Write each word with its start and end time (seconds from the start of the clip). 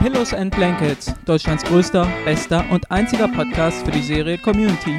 Pillows 0.00 0.32
and 0.32 0.50
Blankets, 0.56 1.12
Deutschlands 1.26 1.62
größter, 1.62 2.10
bester 2.24 2.64
und 2.70 2.90
einziger 2.90 3.28
Podcast 3.28 3.84
für 3.84 3.90
die 3.90 4.00
Serie 4.00 4.38
Community. 4.38 4.98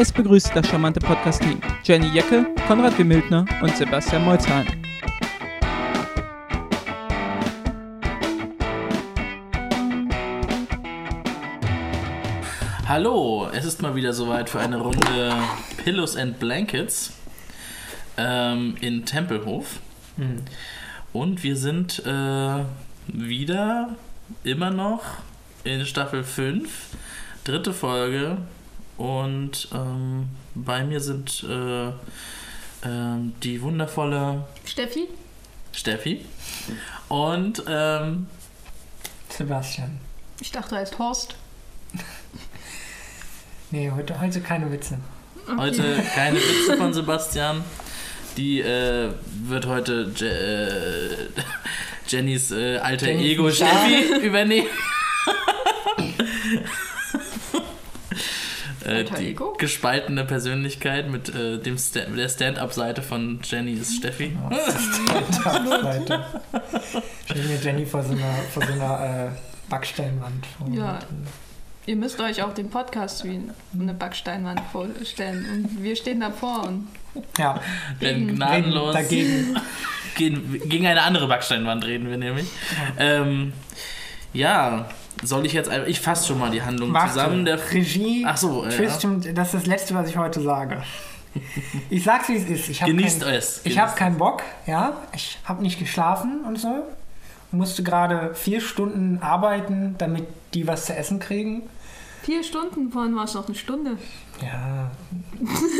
Es 0.00 0.10
begrüßt 0.10 0.52
das 0.54 0.66
charmante 0.66 1.00
Podcast-Team 1.00 1.60
Jenny 1.84 2.06
Jecke, 2.14 2.46
Konrad 2.66 2.98
W. 2.98 3.04
Mildner 3.04 3.44
und 3.60 3.76
Sebastian 3.76 4.24
Molzheim. 4.24 4.66
Hallo, 12.86 13.50
es 13.52 13.66
ist 13.66 13.82
mal 13.82 13.94
wieder 13.94 14.14
soweit 14.14 14.48
für 14.48 14.60
eine 14.60 14.78
Runde 14.78 15.30
Pillows 15.84 16.16
and 16.16 16.40
Blankets 16.40 17.12
ähm, 18.16 18.78
in 18.80 19.04
Tempelhof. 19.04 19.80
Hm. 20.16 20.36
Und 21.12 21.42
wir 21.42 21.54
sind 21.54 22.02
äh, 22.06 22.64
wieder 23.08 23.94
immer 24.44 24.70
noch 24.70 25.02
in 25.64 25.84
Staffel 25.86 26.24
5, 26.24 26.70
dritte 27.44 27.72
Folge. 27.72 28.38
Und 28.96 29.68
ähm, 29.72 30.28
bei 30.54 30.82
mir 30.84 31.00
sind 31.00 31.44
äh, 31.48 31.92
ähm, 32.84 33.32
die 33.42 33.62
wundervolle 33.62 34.44
Steffi? 34.64 35.08
Steffi 35.72 36.24
und 37.08 37.62
ähm, 37.68 38.26
Sebastian. 39.28 40.00
Ich 40.40 40.50
dachte, 40.50 40.74
er 40.74 40.80
heißt 40.82 40.98
Horst. 40.98 41.34
Nee, 43.70 43.90
heute, 43.90 44.18
heute 44.18 44.40
keine 44.40 44.72
Witze. 44.72 44.98
Heute 45.58 46.02
keine 46.14 46.38
Witze 46.38 46.78
von 46.78 46.94
Sebastian. 46.94 47.62
Die 48.38 48.60
äh, 48.60 49.10
wird 49.44 49.66
heute 49.66 50.10
äh, 50.20 51.42
Jennys 52.08 52.50
äh, 52.50 52.78
alter 52.78 53.08
Jenny 53.08 53.32
Ego. 53.32 53.50
Steffi 53.50 54.14
übernehmen. 54.22 54.66
äh, 58.84 58.88
Alter 58.88 59.16
die 59.18 59.28
Ego? 59.28 59.54
gespaltene 59.58 60.24
Persönlichkeit 60.24 61.10
mit 61.10 61.28
äh, 61.34 61.58
dem 61.58 61.78
Sta 61.78 62.00
der 62.00 62.28
Stand-up-Seite 62.28 63.02
von 63.02 63.40
Jenny 63.42 63.74
ist 63.74 63.96
Steffi. 63.96 64.36
Seite. 65.82 66.24
Stell 67.24 67.44
mir 67.44 67.56
Jenny 67.62 67.86
vor 67.86 68.02
so 68.02 68.12
einer, 68.12 68.34
vor 68.52 68.64
so 68.66 68.72
einer 68.72 69.28
äh, 69.28 69.68
Backsteinwand. 69.68 70.46
Ja. 70.72 70.98
Ihr 71.88 71.96
müsst 71.96 72.20
euch 72.20 72.42
auch 72.42 72.52
den 72.52 72.68
Podcast 72.68 73.24
wie 73.24 73.40
eine 73.72 73.94
Backsteinwand 73.94 74.60
vorstellen. 74.70 75.46
Und 75.50 75.82
wir 75.82 75.96
stehen 75.96 76.20
davor 76.20 76.64
und 76.64 76.86
Ja, 77.38 77.58
Denn 78.02 78.26
Gegen- 78.26 78.36
gnadenlos 78.36 78.92
dagegen. 78.92 79.56
gegen, 80.14 80.68
gegen 80.68 80.86
eine 80.86 81.00
andere 81.00 81.26
Backsteinwand 81.28 81.86
reden 81.86 82.10
wir 82.10 82.18
nämlich. 82.18 82.46
Ähm, 82.98 83.54
ja, 84.34 84.90
soll 85.22 85.46
ich 85.46 85.54
jetzt 85.54 85.70
einfach. 85.70 85.88
Ich 85.88 86.00
fasse 86.00 86.26
schon 86.28 86.38
mal 86.38 86.50
die 86.50 86.60
Handlung 86.60 86.92
Warte, 86.92 87.14
zusammen. 87.14 87.46
Der 87.46 87.58
Regie, 87.72 88.22
Ach 88.28 88.36
so, 88.36 88.66
äh, 88.66 88.68
Tristan, 88.68 89.22
das 89.34 89.54
ist 89.54 89.54
das 89.54 89.66
Letzte, 89.66 89.94
was 89.94 90.10
ich 90.10 90.18
heute 90.18 90.42
sage. 90.42 90.82
Ich 91.88 92.04
sag's, 92.04 92.28
wie 92.28 92.36
es 92.36 92.44
ist. 92.44 92.68
Ich 92.68 92.80
Genießt 92.80 93.22
kein, 93.22 93.34
es. 93.34 93.62
Ich 93.64 93.78
habe 93.78 93.94
keinen 93.96 94.18
Bock, 94.18 94.42
ja. 94.66 94.94
Ich 95.14 95.38
habe 95.44 95.62
nicht 95.62 95.78
geschlafen 95.78 96.42
und 96.46 96.58
so. 96.60 96.84
Musste 97.50 97.82
gerade 97.82 98.34
vier 98.34 98.60
Stunden 98.60 99.20
arbeiten, 99.22 99.94
damit 99.96 100.26
die 100.52 100.66
was 100.66 100.84
zu 100.84 100.94
essen 100.94 101.18
kriegen. 101.18 101.62
Vier 102.28 102.44
Stunden, 102.44 102.90
vorhin 102.92 103.16
war 103.16 103.24
es 103.24 103.32
noch 103.32 103.46
eine 103.46 103.54
Stunde. 103.56 103.96
Ja, 104.42 104.90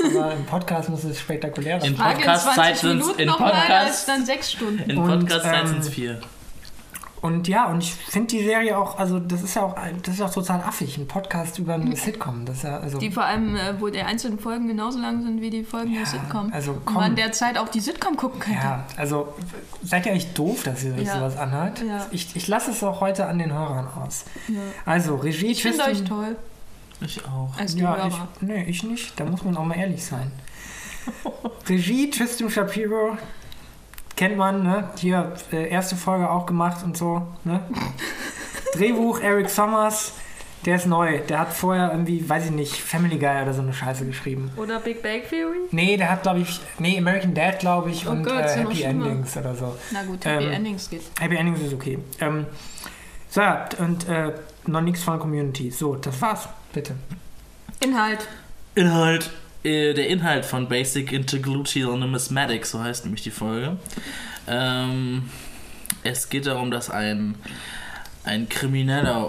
aber 0.07 0.33
im 0.33 0.47
Podcast 0.47 0.89
muss 0.89 1.05
es 1.05 1.21
spektakulärer 1.21 1.85
In 1.85 1.95
sein. 1.95 2.11
In 2.13 2.17
Podcast-Zeit 2.17 2.55
20 2.79 2.81
sind's- 2.81 3.05
Minuten 3.07 3.21
in 3.21 3.29
noch 3.29 3.39
mal, 3.39 3.51
Podcast- 3.53 4.09
dann 4.09 4.25
sechs 4.25 4.53
Stunden. 4.53 4.89
In 4.91 4.97
Und, 4.97 5.09
Podcast-Zeit 5.09 5.61
ähm, 5.63 5.67
sind 5.69 5.79
es 5.81 5.89
vier. 5.91 6.21
Und 7.21 7.49
ja, 7.49 7.67
und 7.67 7.83
ich 7.83 7.93
finde 7.95 8.29
die 8.29 8.45
Serie 8.45 8.79
auch, 8.79 8.97
also 8.99 9.19
das 9.19 9.43
ist 9.43 9.55
ja 9.57 9.63
auch, 9.63 9.77
ein- 9.77 10.01
das 10.03 10.15
ist 10.15 10.21
auch 10.21 10.33
total 10.33 10.61
affig, 10.61 10.97
ein 10.99 11.09
Podcast 11.09 11.59
über 11.59 11.75
eine 11.75 11.97
Sitcom. 11.97 12.45
Das 12.45 12.59
ist 12.59 12.63
ja, 12.63 12.79
also, 12.79 12.99
Die 12.99 13.11
vor 13.11 13.25
allem, 13.25 13.57
äh, 13.57 13.81
wo 13.81 13.89
die 13.89 14.01
einzelnen 14.01 14.39
Folgen 14.39 14.69
genauso 14.69 15.01
lang 15.01 15.23
sind 15.25 15.41
wie 15.41 15.51
die 15.51 15.65
Folgen 15.65 15.93
der 15.93 16.03
Ja, 16.03 16.07
Sitcom. 16.07 16.53
also 16.53 16.71
Und 16.73 16.85
komm. 16.87 16.95
man 16.97 17.17
derzeit 17.17 17.59
auch 17.59 17.69
die 17.69 17.81
Sitcom 17.81 18.17
gucken 18.17 18.39
könnte. 18.39 18.61
ja, 18.63 18.85
also 18.97 19.35
seid 19.83 20.07
ihr 20.07 20.13
eigentlich 20.13 20.33
doof, 20.35 20.63
dass 20.63 20.85
ihr 20.85 20.95
euch 20.95 21.03
Ja. 21.09 21.15
sowas 21.19 21.37
anhört? 21.37 21.83
Ja. 21.87 22.07
Ich, 22.13 22.37
ich 22.37 22.47
lasse 22.47 22.71
es 22.71 22.85
auch 22.85 23.01
heute 23.01 23.27
an 23.27 23.39
den 23.41 23.53
Hörern 23.53 23.89
aus. 24.01 24.25
Ja. 24.47 24.61
Also, 24.85 25.17
Regie 25.17 25.49
Ich 25.49 25.63
finde 25.63 25.79
euch 25.81 25.87
Tristan- 25.99 26.07
toll 26.09 26.37
Ich 27.01 27.25
auch. 27.27 27.51
als 27.59 27.75
die 27.75 27.83
Ja, 27.83 27.97
Hörer. 27.97 28.09
ich, 28.09 28.43
nee, 28.43 28.65
ich 28.65 28.83
nicht. 28.85 29.19
Da 29.19 29.25
muss 29.25 29.43
man 29.45 29.57
auch 29.57 29.65
mal 29.65 29.77
ehrlich 29.77 30.05
sein. 30.05 30.31
Regie 31.69 32.11
Tristan 32.11 32.51
Shapiro 32.51 33.17
kennt 34.19 34.37
man, 34.37 34.65
ne? 34.65 34.91
Hier 34.99 35.33
äh, 35.53 35.69
erste 35.69 35.95
Folge 35.97 36.29
auch 36.29 36.45
gemacht 36.45 36.85
und 36.85 36.97
so, 36.97 37.23
ne? 37.45 37.61
Drehbuch 38.75 39.21
Eric 39.21 39.49
Sommers, 39.49 40.13
der 40.67 40.77
ist 40.77 40.87
neu. 40.87 41.21
Der 41.21 41.39
hat 41.39 41.53
vorher 41.53 41.93
irgendwie, 41.93 42.29
weiß 42.29 42.47
ich 42.47 42.51
nicht, 42.51 42.75
Family 42.75 43.17
Guy 43.17 43.43
oder 43.43 43.55
so 43.55 43.63
eine 43.63 43.73
Scheiße 43.73 44.05
geschrieben. 44.05 44.51
Oder 44.57 44.81
Big 44.81 45.03
Bang 45.03 45.23
Theory? 45.29 45.59
Nee, 45.71 45.97
der 45.97 46.11
hat, 46.11 46.25
glaube 46.25 46.41
ich, 46.41 46.61
nee, 46.79 46.99
American 46.99 47.33
Dad, 47.33 47.61
glaube 47.61 47.91
ich, 47.91 48.07
Oh 48.07 48.11
und 48.11 48.25
Gott, 48.25 48.45
äh, 48.45 48.57
Happy 48.59 48.75
schlimmer. 48.75 49.07
Endings 49.07 49.37
oder 49.37 49.55
so. 49.55 49.77
Na 49.93 50.03
gut, 50.03 50.25
Happy 50.25 50.45
Ähm, 50.45 50.53
Endings 50.53 50.91
geht. 50.91 51.03
Happy 51.21 51.37
Endings 51.37 51.61
ist 51.61 51.73
okay. 51.73 51.99
Ähm, 52.21 52.47
so, 53.31 53.41
ja, 53.41 53.69
und 53.79 54.09
äh, 54.09 54.33
noch 54.67 54.81
nichts 54.81 55.03
von 55.05 55.19
Community. 55.21 55.71
So, 55.71 55.95
das 55.95 56.21
war's, 56.21 56.49
bitte. 56.73 56.95
Inhalt. 57.81 58.27
Inhalt. 58.75 59.31
Äh, 59.65 59.93
der 59.95 60.09
Inhalt 60.09 60.45
von 60.45 60.69
Basic 60.69 61.13
Intergluteal 61.13 61.99
Numismatics, 61.99 62.71
so 62.71 62.81
heißt 62.81 63.05
nämlich 63.05 63.23
die 63.23 63.31
Folge. 63.31 63.77
Ähm, 64.47 65.29
es 66.05 66.29
geht 66.29 66.47
darum, 66.47 66.71
dass 66.71 66.91
ein, 66.91 67.35
ein 68.25 68.49
Krimineller 68.49 69.29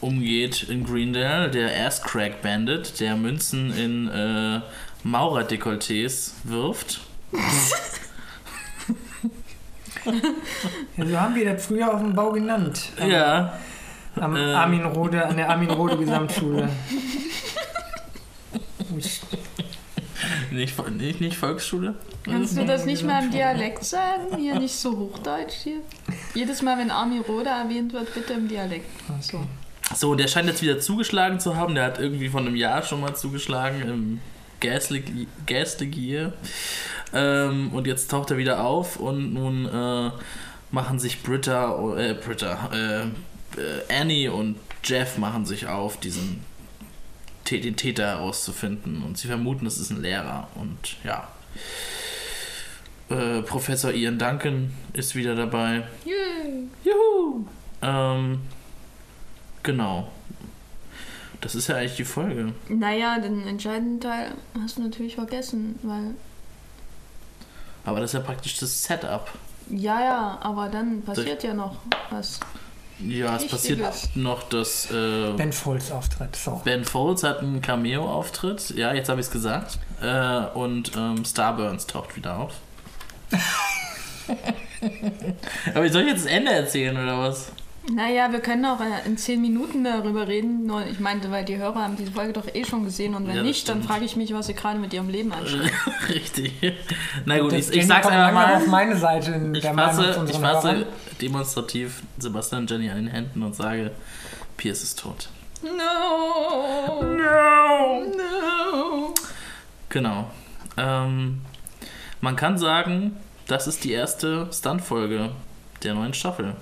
umgeht 0.00 0.64
in 0.64 0.84
Greendale, 0.84 1.50
der 1.50 1.86
Ass 1.86 2.02
Crack 2.02 2.42
Bandit, 2.42 2.98
der 3.00 3.16
Münzen 3.16 3.72
in 3.76 4.08
äh, 4.08 4.60
Maurerdekolletés 5.04 6.32
wirft. 6.44 7.00
Ja, 10.96 11.06
so 11.06 11.20
haben 11.20 11.34
wir 11.34 11.44
das 11.52 11.66
früher 11.66 11.92
auf 11.92 12.00
dem 12.00 12.14
Bau 12.14 12.32
genannt. 12.32 12.90
Am, 12.98 13.10
Ja, 13.10 13.58
Am 14.16 14.36
ähm. 14.36 14.42
Armin 14.56 14.84
Rode, 14.84 15.24
an 15.24 15.36
der 15.36 15.50
Armin 15.50 15.70
Rode 15.70 15.96
Gesamtschule. 15.96 16.68
Ich, 20.50 20.56
nicht, 20.56 20.90
nicht, 20.90 21.20
nicht 21.20 21.36
Volksschule. 21.36 21.94
Kannst 22.24 22.56
du 22.56 22.64
das 22.64 22.84
nicht 22.86 23.04
mal 23.04 23.24
im 23.24 23.30
Dialekt 23.30 23.84
sagen? 23.84 24.36
Hier 24.36 24.58
nicht 24.58 24.74
so 24.74 24.96
Hochdeutsch 24.96 25.54
hier. 25.64 25.80
Jedes 26.34 26.62
Mal, 26.62 26.78
wenn 26.78 26.90
Armin 26.90 27.20
Rohde 27.20 27.50
erwähnt 27.50 27.92
wird, 27.92 28.14
bitte 28.14 28.34
im 28.34 28.48
Dialekt. 28.48 28.86
So. 29.20 29.44
So, 29.94 30.14
der 30.14 30.28
scheint 30.28 30.48
jetzt 30.48 30.62
wieder 30.62 30.80
zugeschlagen 30.80 31.40
zu 31.40 31.56
haben. 31.56 31.74
Der 31.74 31.84
hat 31.84 31.98
irgendwie 31.98 32.28
vor 32.28 32.40
einem 32.40 32.56
Jahr 32.56 32.82
schon 32.82 33.00
mal 33.00 33.14
zugeschlagen 33.14 33.82
im 33.82 34.20
Gaslig 34.60 35.28
Gaslig 35.46 35.96
Year. 35.96 36.32
Ähm, 37.12 37.70
und 37.72 37.86
jetzt 37.86 38.10
taucht 38.10 38.30
er 38.30 38.36
wieder 38.36 38.64
auf 38.64 38.96
und 38.96 39.32
nun 39.32 39.66
äh, 39.66 40.10
machen 40.70 40.98
sich 40.98 41.22
Britta, 41.22 41.96
äh, 41.96 42.14
Britta, 42.14 42.70
äh, 42.72 43.02
äh, 43.60 44.00
Annie 44.00 44.30
und 44.32 44.56
Jeff 44.84 45.18
machen 45.18 45.46
sich 45.46 45.66
auf, 45.66 45.98
diesen 45.98 46.44
den 47.50 47.76
Täter 47.76 48.06
herauszufinden. 48.06 49.02
Und 49.02 49.18
sie 49.18 49.28
vermuten, 49.28 49.66
es 49.66 49.78
ist 49.78 49.90
ein 49.90 50.02
Lehrer. 50.02 50.48
Und 50.54 50.96
ja. 51.04 51.28
Äh, 53.10 53.42
Professor 53.42 53.92
Ian 53.92 54.18
Duncan 54.18 54.72
ist 54.92 55.14
wieder 55.14 55.34
dabei. 55.34 55.84
Yay. 56.04 56.68
Juhu! 56.84 57.46
Ähm, 57.82 58.40
genau. 59.62 60.10
Das 61.40 61.54
ist 61.54 61.68
ja 61.68 61.76
eigentlich 61.76 61.96
die 61.96 62.04
Folge. 62.04 62.52
Naja, 62.68 63.18
den 63.18 63.46
entscheidenden 63.46 64.00
Teil 64.00 64.32
hast 64.60 64.78
du 64.78 64.82
natürlich 64.82 65.14
vergessen, 65.14 65.78
weil. 65.82 66.14
Aber 67.84 68.00
das 68.00 68.10
ist 68.10 68.14
ja 68.14 68.20
praktisch 68.20 68.58
das 68.58 68.84
Setup. 68.84 69.30
Ja, 69.70 70.00
ja, 70.00 70.38
aber 70.42 70.68
dann 70.68 71.02
passiert 71.02 71.42
ja 71.44 71.54
noch 71.54 71.76
was. 72.10 72.40
Ja, 73.00 73.36
es 73.36 73.46
passiert 73.46 73.80
noch, 74.16 74.42
dass 74.48 74.90
äh, 74.90 75.32
ben 75.36 75.52
Folds 75.52 75.92
Auftritt. 75.92 76.34
So. 76.34 76.60
Ben 76.64 76.84
Folds 76.84 77.22
hat 77.22 77.38
einen 77.40 77.62
Cameo-Auftritt. 77.62 78.70
Ja, 78.70 78.92
jetzt 78.92 79.08
habe 79.08 79.20
ich 79.20 79.26
es 79.26 79.32
gesagt. 79.32 79.78
Äh, 80.02 80.46
und 80.58 80.92
ähm, 80.96 81.24
Starburns 81.24 81.86
taucht 81.86 82.16
wieder 82.16 82.36
auf. 82.38 82.54
Aber 85.74 85.84
ich 85.84 85.92
soll 85.92 86.02
ich 86.02 86.08
jetzt 86.08 86.24
das 86.24 86.32
Ende 86.32 86.52
erzählen 86.52 86.96
oder 86.96 87.18
was? 87.18 87.52
Naja, 87.90 88.30
wir 88.32 88.40
können 88.40 88.64
auch 88.66 88.80
äh, 88.80 89.06
in 89.06 89.16
zehn 89.16 89.40
Minuten 89.40 89.82
darüber 89.82 90.28
reden. 90.28 90.66
Nur 90.66 90.84
ich 90.86 91.00
meinte, 91.00 91.30
weil 91.30 91.44
die 91.44 91.56
Hörer 91.56 91.82
haben 91.84 91.96
diese 91.96 92.12
Folge 92.12 92.34
doch 92.34 92.46
eh 92.54 92.64
schon 92.64 92.84
gesehen 92.84 93.14
und 93.14 93.26
wenn 93.26 93.36
Ja, 93.36 93.42
nicht, 93.42 93.66
dann 93.68 93.78
stimmt. 93.78 93.90
frage 93.90 94.04
ich 94.04 94.14
mich, 94.14 94.32
was 94.34 94.46
sie 94.46 94.54
gerade 94.54 94.78
mit 94.78 94.92
ihrem 94.92 95.08
Leben 95.08 95.32
anschauen. 95.32 95.70
Richtig. 96.08 96.52
Na 97.24 97.38
gut, 97.38 97.54
ich, 97.54 97.70
ich 97.72 97.86
sag's 97.86 98.06
einfach 98.06 98.32
mal. 98.32 98.56
auf 98.56 98.66
meine 98.66 98.96
Seite 98.96 99.32
in 99.32 99.54
Ich 99.54 99.62
der 99.62 99.72
fasse, 99.74 100.24
ich 100.28 100.36
fasse 100.36 100.68
Hörern. 100.72 100.84
demonstrativ 101.20 102.02
Sebastian 102.18 102.62
und 102.62 102.70
Jenny 102.70 102.90
an 102.90 102.96
den 102.96 103.08
Händen 103.08 103.42
und 103.42 103.56
sage, 103.56 103.90
Pierce 104.58 104.82
ist 104.82 104.98
tot. 104.98 105.30
No! 105.62 107.02
No! 107.02 108.04
No! 108.04 109.14
Genau. 109.88 110.30
Ähm, 110.76 111.40
man 112.20 112.36
kann 112.36 112.58
sagen, 112.58 113.16
das 113.46 113.66
ist 113.66 113.82
die 113.84 113.92
erste 113.92 114.46
Stunt-Folge 114.52 115.30
der 115.82 115.94
neuen 115.94 116.12
Staffel. 116.12 116.54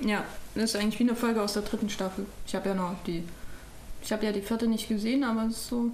Ja, 0.00 0.22
das 0.54 0.64
ist 0.64 0.76
eigentlich 0.76 0.98
wie 0.98 1.04
eine 1.04 1.16
Folge 1.16 1.42
aus 1.42 1.54
der 1.54 1.62
dritten 1.62 1.88
Staffel. 1.88 2.26
Ich 2.46 2.54
habe 2.54 2.68
ja 2.68 2.74
noch 2.74 2.94
die. 3.06 3.24
Ich 4.02 4.12
habe 4.12 4.24
ja 4.26 4.32
die 4.32 4.42
vierte 4.42 4.66
nicht 4.66 4.88
gesehen, 4.88 5.24
aber 5.24 5.44
es 5.46 5.56
ist 5.56 5.68
so. 5.68 5.90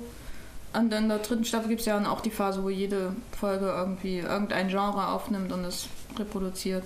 Und 0.72 0.92
in 0.92 1.08
der 1.08 1.18
dritten 1.18 1.44
Staffel 1.44 1.68
gibt 1.68 1.80
es 1.80 1.86
ja 1.86 1.94
dann 1.94 2.06
auch 2.06 2.20
die 2.20 2.30
Phase, 2.30 2.62
wo 2.62 2.68
jede 2.68 3.14
Folge 3.38 3.66
irgendwie 3.66 4.18
irgendein 4.18 4.68
Genre 4.68 5.08
aufnimmt 5.08 5.52
und 5.52 5.64
es 5.64 5.88
reproduziert. 6.18 6.84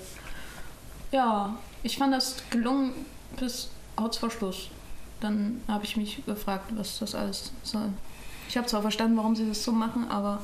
Ja, 1.11 1.57
ich 1.83 1.99
fand 1.99 2.13
das 2.13 2.37
gelungen 2.51 2.93
bis 3.39 3.71
kurz 3.97 4.17
vor 4.17 4.31
Schluss. 4.31 4.69
Dann 5.21 5.63
habe 5.69 5.85
ich 5.85 5.97
mich 5.97 6.25
gefragt, 6.27 6.73
was 6.77 6.99
das 6.99 7.15
alles 7.15 7.53
soll. 7.63 7.91
Ich 8.49 8.57
habe 8.57 8.67
zwar 8.67 8.83
verstanden, 8.83 9.17
warum 9.17 9.35
sie 9.35 9.49
das 9.49 9.65
so 9.65 9.73
machen, 9.73 10.11
aber 10.11 10.43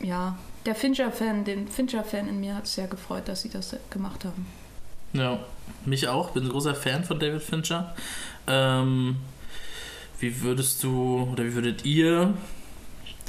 ja, 0.00 0.36
der 0.66 0.74
Fincher-Fan, 0.74 1.44
den 1.44 1.68
Fincher-Fan 1.68 2.28
in 2.28 2.40
mir 2.40 2.56
hat 2.56 2.64
es 2.64 2.74
sehr 2.74 2.86
gefreut, 2.86 3.28
dass 3.28 3.42
sie 3.42 3.48
das 3.48 3.76
gemacht 3.90 4.24
haben. 4.24 4.46
Ja, 5.12 5.38
mich 5.84 6.08
auch. 6.08 6.30
Bin 6.30 6.44
ein 6.44 6.48
großer 6.48 6.74
Fan 6.74 7.04
von 7.04 7.18
David 7.18 7.42
Fincher. 7.42 7.94
Ähm, 8.46 9.16
wie 10.20 10.40
würdest 10.42 10.82
du 10.82 11.28
oder 11.32 11.44
wie 11.44 11.54
würdet 11.54 11.84
ihr 11.84 12.34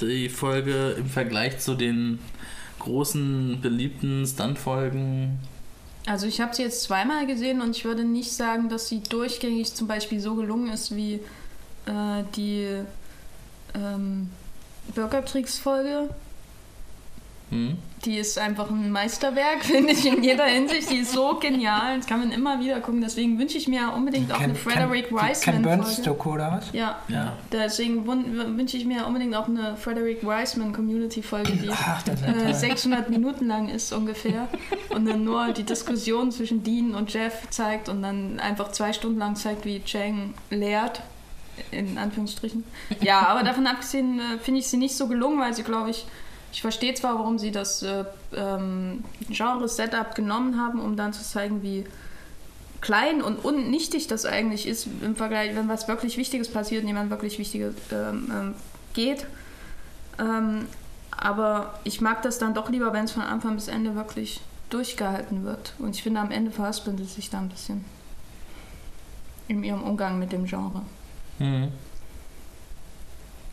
die 0.02 0.30
Folge 0.30 0.96
im 0.98 1.08
Vergleich 1.08 1.60
zu 1.60 1.76
den 1.76 2.20
großen, 2.80 3.62
beliebten 3.62 4.26
Stunt-Folgen 4.26 5.40
also 6.06 6.28
ich 6.28 6.42
habe 6.42 6.54
sie 6.54 6.64
jetzt 6.64 6.84
zweimal 6.84 7.26
gesehen 7.28 7.62
und 7.62 7.76
ich 7.78 7.86
würde 7.86 8.04
nicht 8.04 8.34
sagen, 8.34 8.68
dass 8.68 8.90
sie 8.90 9.02
durchgängig 9.02 9.74
zum 9.74 9.88
Beispiel 9.88 10.20
so 10.20 10.36
gelungen 10.36 10.72
ist 10.72 10.96
wie 10.96 11.16
äh, 11.86 12.24
die 12.36 12.82
ähm, 13.74 14.30
Bürgerkriegsfolge. 14.94 16.10
Hm. 17.50 17.78
Die 18.06 18.18
ist 18.18 18.38
einfach 18.38 18.70
ein 18.70 18.92
Meisterwerk, 18.92 19.60
finde 19.64 19.94
ich, 19.94 20.06
in 20.06 20.24
jeder 20.24 20.46
Hinsicht. 20.46 20.92
Die 20.92 20.98
ist 20.98 21.14
so 21.14 21.36
genial. 21.40 21.98
Das 21.98 22.08
kann 22.08 22.20
man 22.20 22.32
immer 22.32 22.60
wieder 22.60 22.82
gucken. 22.82 23.02
Deswegen 23.02 23.40
wünsche 23.40 23.58
ich 23.58 23.68
mir 23.68 23.94
unbedingt 23.96 24.32
auch 24.32 24.40
eine 24.40 24.56
Frederick 24.56 25.12
Wiseman. 25.12 25.56
Ken 25.56 25.62
Burns 25.62 26.02
Doku 26.02 26.34
oder 26.34 26.52
was? 26.52 26.74
Ja. 26.74 27.00
ja. 27.08 27.34
Deswegen 27.52 28.06
wünsche 28.06 28.78
ich 28.78 28.86
mir 28.86 29.06
unbedingt 29.06 29.36
auch 29.36 29.48
eine 29.48 29.78
Frederick 29.78 30.24
Wiseman 30.24 30.74
Community 30.74 31.22
Folge, 31.22 31.54
die 31.54 31.70
Ach, 31.72 32.04
äh, 32.08 32.54
600 32.54 33.10
Minuten 33.10 33.48
lang 33.48 33.70
ist 33.70 33.94
ungefähr. 33.94 34.48
und 34.90 35.06
dann 35.06 35.24
nur 35.24 35.54
die 35.54 35.64
Diskussion 35.64 36.32
zwischen 36.32 36.64
Dean 36.64 36.96
und 36.96 37.14
Jeff 37.14 37.50
zeigt 37.50 37.88
und 37.88 38.02
dann 38.02 38.40
einfach 38.40 38.72
zwei 38.72 38.92
Stunden 38.92 39.20
lang 39.20 39.36
zeigt, 39.36 39.66
wie 39.66 39.82
Chang 39.84 40.34
lehrt 40.50 41.02
in 41.72 41.98
Anführungsstrichen. 41.98 42.64
Ja, 43.02 43.28
aber 43.28 43.44
davon 43.44 43.68
abgesehen 43.68 44.20
äh, 44.20 44.40
finde 44.40 44.60
ich 44.60 44.68
sie 44.68 44.78
nicht 44.78 44.96
so 44.96 45.08
gelungen, 45.08 45.40
weil 45.40 45.54
sie, 45.54 45.64
glaube 45.64 45.92
ich, 45.92 46.06
ich 46.54 46.62
verstehe 46.62 46.94
zwar, 46.94 47.16
warum 47.16 47.40
sie 47.40 47.52
das 47.52 47.82
äh, 47.82 48.06
ähm, 48.36 49.04
Genre-Setup 49.28 50.14
genommen 50.14 50.62
haben, 50.62 50.80
um 50.80 50.96
dann 50.96 51.12
zu 51.12 51.24
zeigen, 51.24 51.64
wie 51.64 51.84
klein 52.80 53.24
und 53.24 53.44
unnichtig 53.44 54.06
das 54.06 54.26
eigentlich 54.26 54.68
ist 54.68 54.88
im 55.02 55.16
Vergleich, 55.16 55.56
wenn 55.56 55.68
was 55.68 55.88
wirklich 55.88 56.16
Wichtiges 56.16 56.50
passiert 56.50 56.84
und 56.84 56.88
jemand 56.88 57.10
wirklich 57.10 57.40
Wichtiges 57.40 57.74
ähm, 57.92 58.32
ähm, 58.32 58.56
geht. 58.94 59.26
Ähm, 60.20 60.68
aber 61.10 61.80
ich 61.86 62.02
mag 62.02 62.22
das 62.22 62.38
dann 62.38 62.54
doch 62.54 62.70
lieber, 62.70 62.94
wenn 62.94 63.06
es 63.06 63.14
von 63.14 63.24
Anfang 63.24 63.56
bis 63.56 63.68
Ende 63.68 63.96
wirklich 63.96 64.40
durchgehalten 64.70 65.46
wird. 65.46 65.74
Und 65.80 65.96
ich 65.96 66.04
finde, 66.04 66.20
am 66.20 66.30
Ende 66.30 66.52
verhaspelt 66.52 67.00
es 67.00 67.16
sich 67.16 67.32
da 67.32 67.40
ein 67.40 67.50
bisschen 67.50 67.84
in 69.48 69.64
ihrem 69.64 69.82
Umgang 69.82 70.20
mit 70.20 70.32
dem 70.32 70.46
Genre. 70.46 70.84
Mhm. 71.40 71.70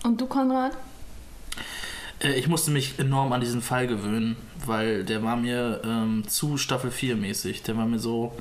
Und 0.02 0.20
du, 0.20 0.26
Konrad? 0.26 0.73
Äh, 2.22 2.32
ich 2.34 2.49
musste 2.49 2.70
mich 2.70 2.99
enorm 2.99 3.32
an 3.32 3.40
diesen 3.40 3.62
Fall 3.62 3.87
gewöhnen, 3.87 4.37
weil 4.64 5.05
der 5.05 5.22
war 5.22 5.37
mir 5.37 5.81
ähm, 5.84 6.25
zu 6.28 6.56
Staffel 6.56 6.90
4 6.90 7.17
mäßig. 7.17 7.62
Der 7.62 7.76
war 7.76 7.87
mir 7.87 7.99
so. 7.99 8.32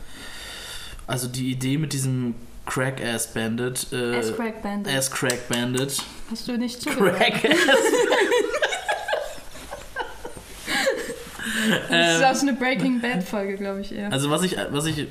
Also 1.08 1.28
die 1.28 1.52
Idee 1.52 1.78
mit 1.78 1.94
diesem 1.94 2.36
Crack-Ass 2.66 3.34
Bandit. 3.34 3.88
Äh, 3.92 4.18
Ass-Crack 4.18 4.62
Bandit. 4.62 4.94
Ass-Crack 4.94 5.50
Bandit. 5.50 6.04
Hast 6.30 6.48
du 6.48 6.58
nicht 6.58 6.82
zugehört? 6.82 7.18
Crack-Ass 7.18 7.58
Das 11.90 12.18
ist 12.18 12.24
aus 12.24 12.42
einer 12.42 12.54
Breaking 12.54 13.02
Bad 13.02 13.24
Folge, 13.24 13.58
glaube 13.58 13.82
ich 13.82 13.94
eher. 13.94 14.12
Also 14.12 14.30
was 14.30 14.44
ich, 14.44 14.56
was 14.72 14.86
ich, 14.86 15.08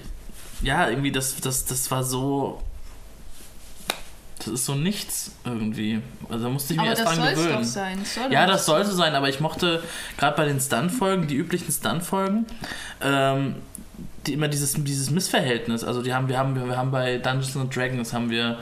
ja, 0.62 0.88
irgendwie 0.88 1.12
das, 1.12 1.36
das, 1.36 1.64
das 1.66 1.90
war 1.90 2.04
so 2.04 2.62
das 4.38 4.48
ist 4.48 4.66
so 4.66 4.74
nichts 4.74 5.32
irgendwie. 5.44 6.00
Also 6.28 6.44
da 6.44 6.50
musste 6.50 6.74
ich 6.74 6.80
aber 6.80 6.90
erst 6.90 7.04
dran 7.04 7.34
gewöhnen. 7.34 7.52
Doch 7.54 7.64
sein. 7.64 8.04
Soll 8.04 8.32
ja, 8.32 8.46
das 8.46 8.66
sollte 8.66 8.92
sein, 8.92 9.14
aber 9.14 9.28
ich 9.28 9.40
mochte 9.40 9.82
gerade 10.16 10.36
bei 10.36 10.44
den 10.44 10.60
Stunt-Folgen, 10.60 11.26
die 11.26 11.36
üblichen 11.36 11.72
Stunt-Folgen, 11.72 12.46
ähm, 13.00 13.56
die 14.26 14.34
immer 14.34 14.48
dieses, 14.48 14.74
dieses 14.74 15.10
Missverhältnis. 15.10 15.82
Also 15.82 16.02
die 16.02 16.14
haben, 16.14 16.28
wir 16.28 16.38
haben, 16.38 16.54
wir 16.54 16.76
haben 16.76 16.90
bei 16.90 17.18
Dungeons 17.18 17.56
and 17.56 17.74
Dragons 17.74 18.12
haben 18.12 18.30
wir 18.30 18.58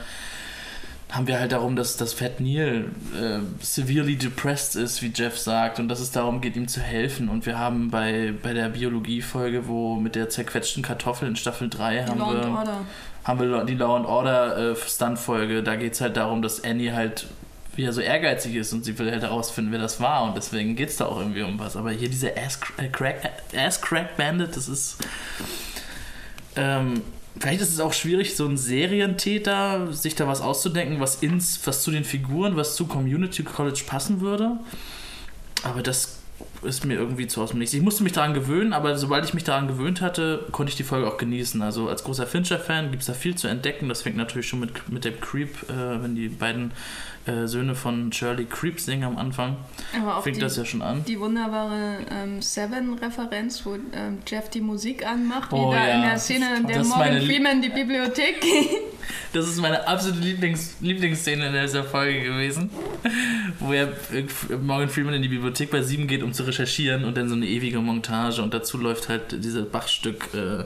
haben 1.11 1.26
wir 1.29 1.38
halt 1.38 1.53
darum, 1.53 1.76
dass, 1.76 1.97
dass 1.97 2.14
Fat 2.14 2.41
Neil 2.41 2.87
äh, 3.14 3.38
severely 3.61 4.17
depressed 4.17 4.75
ist, 4.75 5.03
wie 5.03 5.12
Jeff 5.14 5.38
sagt, 5.38 5.79
und 5.79 5.87
dass 5.88 6.00
es 6.00 6.11
darum 6.11 6.41
geht, 6.41 6.56
ihm 6.56 6.67
zu 6.67 6.81
helfen. 6.81 7.29
Und 7.29 7.47
wir 7.47 7.58
haben 7.58 7.91
bei, 7.91 8.35
bei 8.43 8.53
der 8.53 8.70
Biologie-Folge, 8.70 9.69
wo 9.69 9.94
mit 9.94 10.17
der 10.17 10.29
zerquetschten 10.29 10.82
Kartoffel 10.82 11.29
in 11.29 11.37
Staffel 11.37 11.70
3 11.70 12.06
haben 12.06 12.19
wir, 12.19 12.85
haben 13.23 13.41
wir 13.41 13.64
die 13.64 13.76
Law 13.76 13.97
and 13.97 14.06
Order 14.06 14.73
äh, 14.73 14.76
Stunt-Folge. 14.76 15.62
Da 15.62 15.76
geht 15.76 15.93
es 15.93 16.00
halt 16.00 16.17
darum, 16.17 16.43
dass 16.43 16.64
Annie 16.64 16.93
halt 16.93 17.29
wieder 17.76 17.93
so 17.93 18.00
ehrgeizig 18.00 18.56
ist 18.56 18.73
und 18.73 18.85
sie 18.85 18.99
will 18.99 19.09
halt 19.11 19.23
herausfinden, 19.23 19.70
wer 19.70 19.79
das 19.79 20.00
war. 20.00 20.25
Und 20.25 20.37
deswegen 20.37 20.75
geht 20.75 20.88
es 20.88 20.97
da 20.97 21.06
auch 21.06 21.20
irgendwie 21.20 21.43
um 21.43 21.61
was. 21.61 21.76
Aber 21.76 21.93
hier 21.93 22.09
diese 22.09 22.32
Ass-Crack-Bandit, 22.37 24.56
das 24.56 24.69
ist. 24.69 24.97
Ähm, 26.56 27.02
vielleicht 27.38 27.61
ist 27.61 27.73
es 27.73 27.81
auch 27.81 27.93
schwierig, 27.93 28.37
so 28.37 28.47
ein 28.47 28.56
Serientäter 28.56 29.93
sich 29.93 30.15
da 30.15 30.27
was 30.27 30.41
auszudenken, 30.41 31.00
was 31.00 31.23
ins, 31.23 31.61
was 31.67 31.83
zu 31.83 31.91
den 31.91 32.05
Figuren, 32.05 32.56
was 32.56 32.77
zu 32.77 32.87
Community 32.87 33.43
College 33.43 33.83
passen 33.87 34.21
würde. 34.21 34.59
Aber 35.62 35.83
das 35.83 36.19
ist 36.62 36.85
mir 36.85 36.94
irgendwie 36.94 37.27
zu 37.27 37.43
aus 37.43 37.50
dem 37.50 37.59
Nichts. 37.59 37.75
Ich 37.75 37.83
musste 37.83 38.03
mich 38.03 38.12
daran 38.12 38.35
gewöhnen, 38.35 38.73
aber 38.73 38.97
sobald 38.99 39.25
ich 39.25 39.35
mich 39.35 39.44
daran 39.44 39.69
gewöhnt 39.69 40.00
hatte, 40.00 40.47
konnte 40.53 40.71
ich 40.71 40.77
die 40.77 40.85
Folge 40.85 41.06
auch 41.06 41.17
genießen. 41.17 41.62
Also 41.62 41.88
als 41.88 42.05
großer 42.05 42.27
Fincher-Fan 42.27 42.91
gibt 42.91 43.03
es 43.03 43.06
da 43.06 43.15
viel 43.15 43.35
zu 43.35 43.49
entdecken. 43.49 43.88
Das 43.88 44.03
fängt 44.03 44.17
natürlich 44.17 44.49
schon 44.49 44.61
mit, 44.61 44.88
mit 44.91 45.05
dem 45.05 45.21
Creep, 45.21 45.55
äh, 45.71 46.03
wenn 46.03 46.15
die 46.15 46.29
beiden 46.29 46.73
äh, 47.26 47.46
Söhne 47.46 47.75
von 47.75 48.12
Shirley 48.12 48.44
Creep 48.44 48.81
singen 48.81 49.05
am 49.05 49.19
Anfang. 49.19 49.56
Aber 50.00 50.23
Fängt 50.23 50.37
die, 50.37 50.40
das 50.40 50.56
ja 50.56 50.64
schon 50.64 50.82
an. 50.82 51.05
Die 51.05 51.19
wunderbare 51.19 51.99
ähm, 52.11 52.40
Seven-Referenz, 52.40 53.64
wo 53.67 53.75
ähm, 53.75 54.19
Jeff 54.26 54.49
die 54.49 54.61
Musik 54.61 55.06
anmacht, 55.06 55.52
wie 55.52 55.56
oh, 55.56 55.73
da 55.73 55.87
ja. 55.87 55.94
in 55.96 56.02
der 56.02 56.19
Szene, 56.19 56.56
in 56.56 56.67
der 56.67 56.84
Morgan 56.84 57.20
Freeman 57.23 57.62
die 57.62 57.70
Bibliothek 57.70 58.37
Das 59.33 59.49
ist 59.49 59.61
meine 59.61 59.87
absolute 59.87 60.21
Lieblings 60.21 60.76
Lieblingsszene 60.80 61.49
in 61.49 61.52
dieser 61.52 61.85
Folge 61.85 62.23
gewesen, 62.23 62.71
wo 63.61 63.73
er 63.73 63.88
äh, 64.12 64.25
Morgan 64.62 64.88
Freeman 64.88 65.14
in 65.14 65.23
die 65.23 65.28
Bibliothek 65.28 65.71
bei 65.71 65.83
Sieben 65.83 66.06
geht, 66.06 66.23
um 66.23 66.33
zu 66.33 66.45
recherchieren 66.45 67.04
und 67.04 67.16
dann 67.16 67.28
so 67.28 67.35
eine 67.35 67.47
ewige 67.47 67.80
Montage 67.80 68.42
und 68.42 68.54
dazu 68.54 68.78
läuft 68.78 69.09
halt 69.09 69.45
dieses 69.45 69.68
Bachstück 69.68 70.28
äh, 70.35 70.64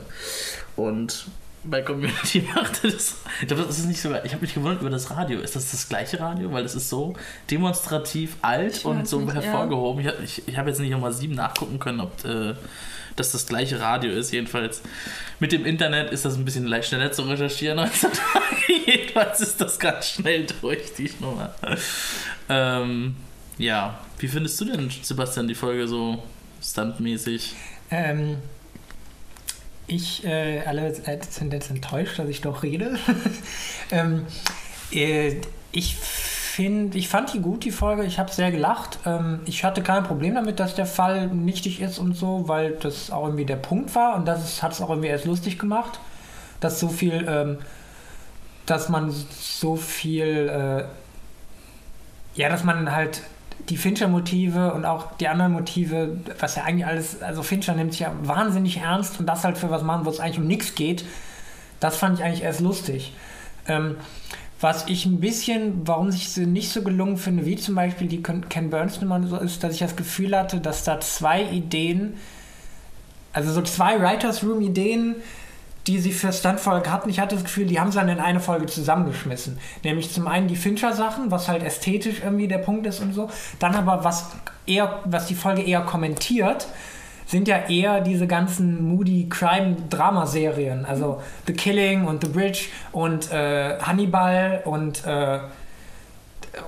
und 0.76 1.26
bei 1.64 1.82
Community 1.82 2.42
machte 2.54 2.90
das. 2.90 3.16
Ich 3.40 3.46
glaube, 3.46 3.62
das 3.62 3.78
ist 3.78 3.86
nicht 3.86 4.00
sogar. 4.00 4.24
Ich 4.24 4.32
habe 4.32 4.42
mich 4.42 4.52
gewundert 4.52 4.82
über 4.82 4.90
das 4.90 5.10
Radio. 5.10 5.40
Ist 5.40 5.56
das 5.56 5.70
das 5.70 5.88
gleiche 5.88 6.20
Radio? 6.20 6.52
Weil 6.52 6.64
es 6.64 6.74
ist 6.74 6.90
so 6.90 7.14
demonstrativ 7.50 8.36
alt 8.42 8.84
und 8.84 9.08
so 9.08 9.20
nicht, 9.20 9.34
hervorgehoben. 9.34 10.04
Ja. 10.04 10.12
Ich, 10.22 10.38
ich, 10.38 10.48
ich 10.48 10.58
habe 10.58 10.68
jetzt 10.68 10.78
nicht 10.78 10.90
nochmal 10.90 11.12
sieben 11.12 11.34
nachgucken 11.34 11.78
können, 11.78 12.00
ob 12.00 12.22
äh, 12.24 12.54
das 13.16 13.32
das 13.32 13.46
gleiche 13.46 13.80
Radio 13.80 14.12
ist. 14.12 14.30
Jedenfalls 14.30 14.82
mit 15.38 15.52
dem 15.52 15.64
Internet 15.64 16.12
ist 16.12 16.26
das 16.26 16.36
ein 16.36 16.44
bisschen 16.44 16.66
leicht 16.66 16.88
schneller 16.88 17.12
zu 17.12 17.22
recherchieren 17.22 17.80
heutzutage. 17.80 18.56
Jedenfalls 18.86 19.40
ist 19.40 19.60
das 19.60 19.78
ganz 19.78 20.10
schnell 20.10 20.46
durch, 20.60 20.92
die 20.98 21.10
Nummer. 21.18 21.54
Ähm, 22.50 23.16
ja, 23.56 23.98
wie 24.18 24.28
findest 24.28 24.60
du 24.60 24.66
denn, 24.66 24.90
Sebastian, 25.02 25.48
die 25.48 25.54
Folge 25.54 25.88
so 25.88 26.22
standmäßig? 26.62 27.54
Ähm 27.90 28.36
ich 29.90 30.24
äh, 30.24 30.60
alle 30.60 30.94
sind 30.94 31.52
jetzt 31.52 31.70
enttäuscht, 31.70 32.18
dass 32.18 32.28
ich 32.28 32.40
doch 32.40 32.62
rede. 32.62 32.96
ähm, 33.90 34.26
äh, 34.92 35.36
ich 35.72 35.96
finde, 35.96 36.96
ich 36.96 37.08
fand 37.08 37.32
die 37.32 37.40
gut, 37.40 37.64
die 37.64 37.72
Folge. 37.72 38.04
Ich 38.04 38.18
habe 38.18 38.30
sehr 38.30 38.50
gelacht. 38.52 39.00
Ähm, 39.04 39.40
ich 39.46 39.64
hatte 39.64 39.82
kein 39.82 40.04
Problem 40.04 40.34
damit, 40.34 40.60
dass 40.60 40.74
der 40.74 40.86
Fall 40.86 41.26
nichtig 41.26 41.80
ist 41.80 41.98
und 41.98 42.16
so, 42.16 42.46
weil 42.46 42.72
das 42.72 43.10
auch 43.10 43.24
irgendwie 43.24 43.44
der 43.44 43.56
Punkt 43.56 43.94
war 43.94 44.14
und 44.14 44.26
das 44.26 44.62
hat 44.62 44.72
es 44.72 44.80
auch 44.80 44.90
irgendwie 44.90 45.08
erst 45.08 45.24
lustig 45.24 45.58
gemacht, 45.58 45.98
dass 46.60 46.78
so 46.78 46.88
viel, 46.88 47.26
ähm, 47.28 47.58
dass 48.66 48.88
man 48.88 49.10
so 49.10 49.74
viel, 49.74 50.48
äh, 50.48 50.84
ja, 52.38 52.48
dass 52.48 52.62
man 52.62 52.94
halt 52.94 53.22
die 53.68 53.76
Fincher-Motive 53.76 54.72
und 54.72 54.84
auch 54.84 55.16
die 55.18 55.28
anderen 55.28 55.52
Motive, 55.52 56.16
was 56.38 56.56
ja 56.56 56.64
eigentlich 56.64 56.86
alles, 56.86 57.22
also 57.22 57.42
Fincher 57.42 57.74
nimmt 57.74 57.92
sich 57.92 58.00
ja 58.00 58.12
wahnsinnig 58.22 58.78
ernst 58.78 59.20
und 59.20 59.26
das 59.26 59.44
halt 59.44 59.58
für 59.58 59.70
was 59.70 59.82
machen, 59.82 60.04
wo 60.04 60.10
es 60.10 60.20
eigentlich 60.20 60.38
um 60.38 60.46
nichts 60.46 60.74
geht, 60.74 61.04
das 61.78 61.96
fand 61.96 62.18
ich 62.18 62.24
eigentlich 62.24 62.42
erst 62.42 62.60
lustig. 62.60 63.12
Ähm, 63.66 63.96
was 64.60 64.86
ich 64.88 65.06
ein 65.06 65.20
bisschen, 65.20 65.86
warum 65.86 66.10
ich 66.10 66.28
sie 66.28 66.46
nicht 66.46 66.70
so 66.70 66.82
gelungen 66.82 67.16
finde, 67.16 67.46
wie 67.46 67.56
zum 67.56 67.74
Beispiel 67.74 68.08
die 68.08 68.22
Ken 68.22 68.70
Burns 68.70 69.00
Nummer 69.00 69.26
so 69.26 69.38
ist, 69.38 69.64
dass 69.64 69.72
ich 69.72 69.80
das 69.80 69.96
Gefühl 69.96 70.36
hatte, 70.36 70.60
dass 70.60 70.84
da 70.84 71.00
zwei 71.00 71.42
Ideen, 71.44 72.14
also 73.32 73.52
so 73.52 73.62
zwei 73.62 74.00
Writers 74.00 74.44
Room 74.44 74.60
Ideen 74.60 75.16
die 75.86 75.98
sie 75.98 76.12
für 76.12 76.32
Stuntfolge 76.32 76.90
hatten. 76.90 77.08
Ich 77.08 77.20
hatte 77.20 77.34
das 77.34 77.44
Gefühl, 77.44 77.66
die 77.66 77.80
haben 77.80 77.90
sie 77.90 77.98
dann 77.98 78.08
in 78.08 78.20
eine 78.20 78.40
Folge 78.40 78.66
zusammengeschmissen. 78.66 79.58
Nämlich 79.82 80.12
zum 80.12 80.26
einen 80.28 80.48
die 80.48 80.56
Fincher-Sachen, 80.56 81.30
was 81.30 81.48
halt 81.48 81.62
ästhetisch 81.62 82.20
irgendwie 82.22 82.48
der 82.48 82.58
Punkt 82.58 82.86
ist 82.86 83.00
und 83.00 83.14
so. 83.14 83.30
Dann 83.58 83.74
aber, 83.74 84.04
was 84.04 84.30
eher, 84.66 85.00
was 85.04 85.26
die 85.26 85.34
Folge 85.34 85.62
eher 85.62 85.80
kommentiert, 85.80 86.66
sind 87.26 87.48
ja 87.48 87.68
eher 87.68 88.00
diese 88.00 88.26
ganzen 88.26 88.84
moody 88.84 89.28
Crime-Drama-Serien. 89.28 90.84
Also 90.84 91.22
The 91.46 91.52
Killing 91.52 92.04
und 92.04 92.24
The 92.24 92.30
Bridge 92.30 92.66
und 92.92 93.32
äh, 93.32 93.78
Hannibal 93.80 94.62
und, 94.64 95.06
äh, 95.06 95.38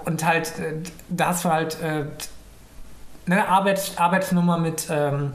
und 0.04 0.24
halt, 0.24 0.58
äh, 0.58 0.74
da 1.08 1.28
hast 1.28 1.44
du 1.44 1.50
halt 1.50 1.78
äh, 1.82 2.04
eine 3.26 3.48
Arbeits 3.48 3.98
Arbeitsnummer 3.98 4.58
mit 4.58 4.86
ähm, 4.90 5.32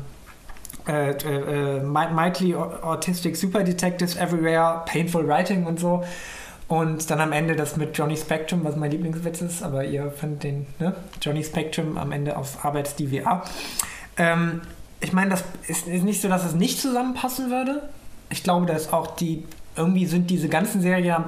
äh, 0.87 1.11
äh, 1.11 1.79
Mightly 1.81 2.55
Autistic 2.55 3.35
Super 3.35 3.63
Detectives 3.63 4.15
Everywhere, 4.15 4.83
Painful 4.85 5.27
Writing 5.27 5.65
und 5.65 5.79
so. 5.79 6.03
Und 6.67 7.09
dann 7.09 7.21
am 7.21 7.31
Ende 7.31 7.55
das 7.55 7.77
mit 7.77 7.97
Johnny 7.97 8.17
Spectrum, 8.17 8.63
was 8.63 8.75
mein 8.75 8.91
Lieblingswitz 8.91 9.41
ist, 9.41 9.63
aber 9.63 9.85
ihr 9.85 10.11
fandet 10.11 10.43
den, 10.43 10.65
ne? 10.79 10.95
Johnny 11.21 11.43
Spectrum 11.43 11.97
am 11.97 12.11
Ende 12.11 12.35
auf 12.35 12.65
Arbeits-DWA. 12.65 13.43
Ähm, 14.17 14.61
ich 14.99 15.13
meine, 15.13 15.29
das 15.29 15.43
ist, 15.67 15.87
ist 15.87 16.03
nicht 16.03 16.21
so, 16.21 16.27
dass 16.27 16.43
es 16.43 16.53
nicht 16.53 16.79
zusammenpassen 16.81 17.49
würde. 17.49 17.87
Ich 18.29 18.43
glaube, 18.43 18.65
dass 18.65 18.91
auch 18.91 19.15
die, 19.15 19.45
irgendwie 19.77 20.05
sind 20.07 20.29
diese 20.29 20.49
ganzen 20.49 20.81
Serien 20.81 21.23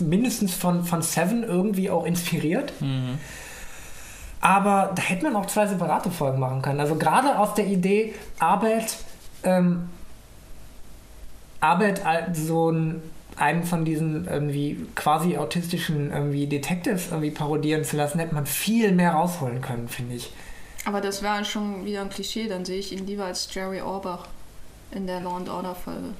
mindestens 0.00 0.54
von, 0.54 0.84
von 0.84 1.00
Seven 1.00 1.44
irgendwie 1.44 1.88
auch 1.88 2.04
inspiriert. 2.04 2.72
Mhm. 2.80 3.18
Aber 4.44 4.92
da 4.94 5.00
hätte 5.00 5.24
man 5.24 5.36
auch 5.36 5.46
zwei 5.46 5.66
separate 5.66 6.10
Folgen 6.10 6.38
machen 6.38 6.60
können. 6.60 6.78
Also 6.78 6.96
gerade 6.96 7.38
aus 7.38 7.54
der 7.54 7.66
Idee, 7.66 8.14
Arbeit, 8.38 8.98
ähm, 9.42 9.88
Arbeit 11.60 12.04
als 12.04 12.46
so 12.46 12.70
ein, 12.70 13.00
einen 13.36 13.64
von 13.64 13.86
diesen 13.86 14.28
irgendwie 14.28 14.86
quasi 14.96 15.38
autistischen 15.38 16.12
irgendwie 16.12 16.46
Detectives 16.46 17.06
irgendwie 17.06 17.30
parodieren 17.30 17.84
zu 17.84 17.96
lassen, 17.96 18.18
hätte 18.18 18.34
man 18.34 18.44
viel 18.44 18.92
mehr 18.92 19.12
rausholen 19.12 19.62
können, 19.62 19.88
finde 19.88 20.16
ich. 20.16 20.30
Aber 20.84 21.00
das 21.00 21.22
wäre 21.22 21.42
schon 21.46 21.86
wieder 21.86 22.02
ein 22.02 22.10
Klischee, 22.10 22.46
dann 22.46 22.66
sehe 22.66 22.80
ich 22.80 22.92
ihn 22.92 23.06
lieber 23.06 23.24
als 23.24 23.48
Jerry 23.50 23.80
Orbach 23.80 24.28
in 24.90 25.06
der 25.06 25.20
Law 25.20 25.36
and 25.36 25.48
Order 25.48 25.74
Folge. 25.74 26.10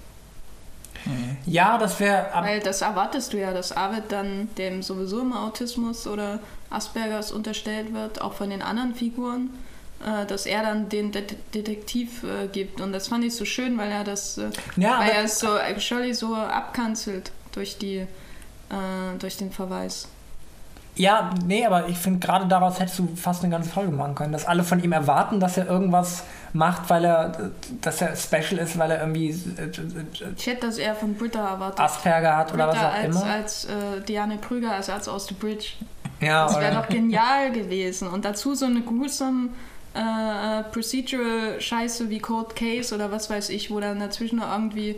Ja, 1.46 1.78
das 1.78 2.00
wäre. 2.00 2.28
Weil 2.34 2.61
das 2.61 2.82
erwartest 2.82 3.32
du 3.32 3.38
ja, 3.38 3.52
dass 3.52 3.73
Arvid 3.73 4.04
dann 4.08 4.49
dem 4.56 4.82
sowieso 4.82 5.20
immer 5.20 5.44
Autismus 5.44 6.06
oder 6.06 6.40
Aspergers 6.70 7.32
unterstellt 7.32 7.92
wird, 7.92 8.20
auch 8.20 8.34
von 8.34 8.50
den 8.50 8.62
anderen 8.62 8.94
Figuren, 8.94 9.50
äh, 10.04 10.26
dass 10.26 10.46
er 10.46 10.62
dann 10.62 10.88
den 10.88 11.12
De 11.12 11.25
Detektiv 11.52 12.23
äh, 12.25 12.49
gibt. 12.49 12.80
Und 12.80 12.92
das 12.92 13.08
fand 13.08 13.25
ich 13.25 13.34
so 13.34 13.44
schön, 13.44 13.76
weil 13.78 13.90
er 13.90 14.04
das, 14.04 14.38
äh, 14.38 14.50
ja, 14.76 14.99
weil 15.00 15.11
er 15.11 15.25
es 15.25 15.38
so 15.38 15.58
Shirley 15.78 16.14
so 16.14 16.34
abkanzelt 16.34 17.32
durch 17.52 17.78
die 17.78 18.06
durch 19.20 19.37
den 19.37 19.52
Verweis. 19.52 20.08
Ja, 20.96 21.30
nee, 21.44 21.66
aber 21.66 21.88
ich 21.88 21.98
finde, 21.98 22.24
gerade 22.24 22.46
daraus 22.46 22.78
hättest 22.78 23.00
du 23.00 23.08
fast 23.16 23.42
eine 23.42 23.50
ganze 23.50 23.68
Folge 23.68 23.90
machen 23.90 24.14
können, 24.14 24.32
dass 24.32 24.46
alle 24.46 24.62
von 24.62 24.82
ihm 24.82 24.92
erwarten, 24.92 25.40
dass 25.40 25.56
er 25.56 25.66
irgendwas 25.66 26.22
macht, 26.52 26.88
weil 26.88 27.04
er, 27.04 27.50
dass 27.80 28.00
er 28.00 28.14
special 28.14 28.58
ist, 28.60 28.78
weil 28.78 28.92
er 28.92 29.00
irgendwie. 29.00 29.30
Äh, 29.30 29.70
ich 30.36 30.46
hätte 30.46 30.66
das 30.66 30.78
eher 30.78 30.94
von 30.94 31.14
Britta 31.14 31.48
erwartet. 31.48 31.80
Asperger 31.80 32.36
hat 32.36 32.52
Britta 32.52 32.64
oder 32.64 32.72
was 32.72 32.78
auch 32.78 32.92
als, 32.92 33.16
immer. 33.16 33.24
Als 33.24 33.64
äh, 33.64 34.00
Diane 34.06 34.38
Krüger 34.38 34.72
als 34.72 34.88
Arzt 34.88 35.08
aus 35.08 35.26
The 35.26 35.34
Bridge. 35.34 35.70
Ja, 36.20 36.46
das 36.46 36.60
wäre 36.60 36.74
doch 36.74 36.88
genial 36.88 37.50
gewesen. 37.50 38.08
Und 38.08 38.24
dazu 38.24 38.54
so 38.54 38.66
eine 38.66 38.80
gruesome 38.80 39.48
äh, 39.94 40.60
äh, 40.60 40.62
Procedural-Scheiße 40.64 42.08
wie 42.08 42.20
Cold 42.20 42.54
Case 42.56 42.94
oder 42.94 43.10
was 43.10 43.30
weiß 43.30 43.50
ich, 43.50 43.70
wo 43.70 43.80
dann 43.80 43.98
dazwischen 43.98 44.40
irgendwie 44.40 44.96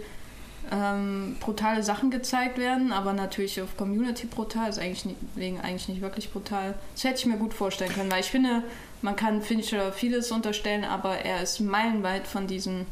ähm, 0.73 1.37
brutale 1.40 1.82
Sachen 1.82 2.11
gezeigt 2.11 2.58
werden, 2.58 2.92
aber 2.92 3.12
natürlich 3.12 3.61
auf 3.61 3.76
Community 3.76 4.26
brutal, 4.26 4.68
ist 4.68 4.78
eigentlich 4.78 5.04
nicht, 5.04 5.18
wegen 5.35 5.61
eigentlich 5.61 5.88
nicht 5.88 6.00
wirklich 6.00 6.30
brutal. 6.32 6.75
Das 6.94 7.04
hätte 7.04 7.18
ich 7.18 7.26
mir 7.26 7.37
gut 7.37 7.54
vorstellen 7.54 7.92
können, 7.92 8.11
weil 8.11 8.20
ich 8.20 8.30
finde, 8.30 8.62
man 9.02 9.16
kann 9.16 9.42
Fincher 9.42 9.92
vieles 9.92 10.32
unterstellen, 10.32 10.85
aber 10.85 11.18
er 11.18 11.42
ist 11.42 11.61
meilenweit 11.61 12.26
von 12.26 12.46
diesen, 12.46 12.87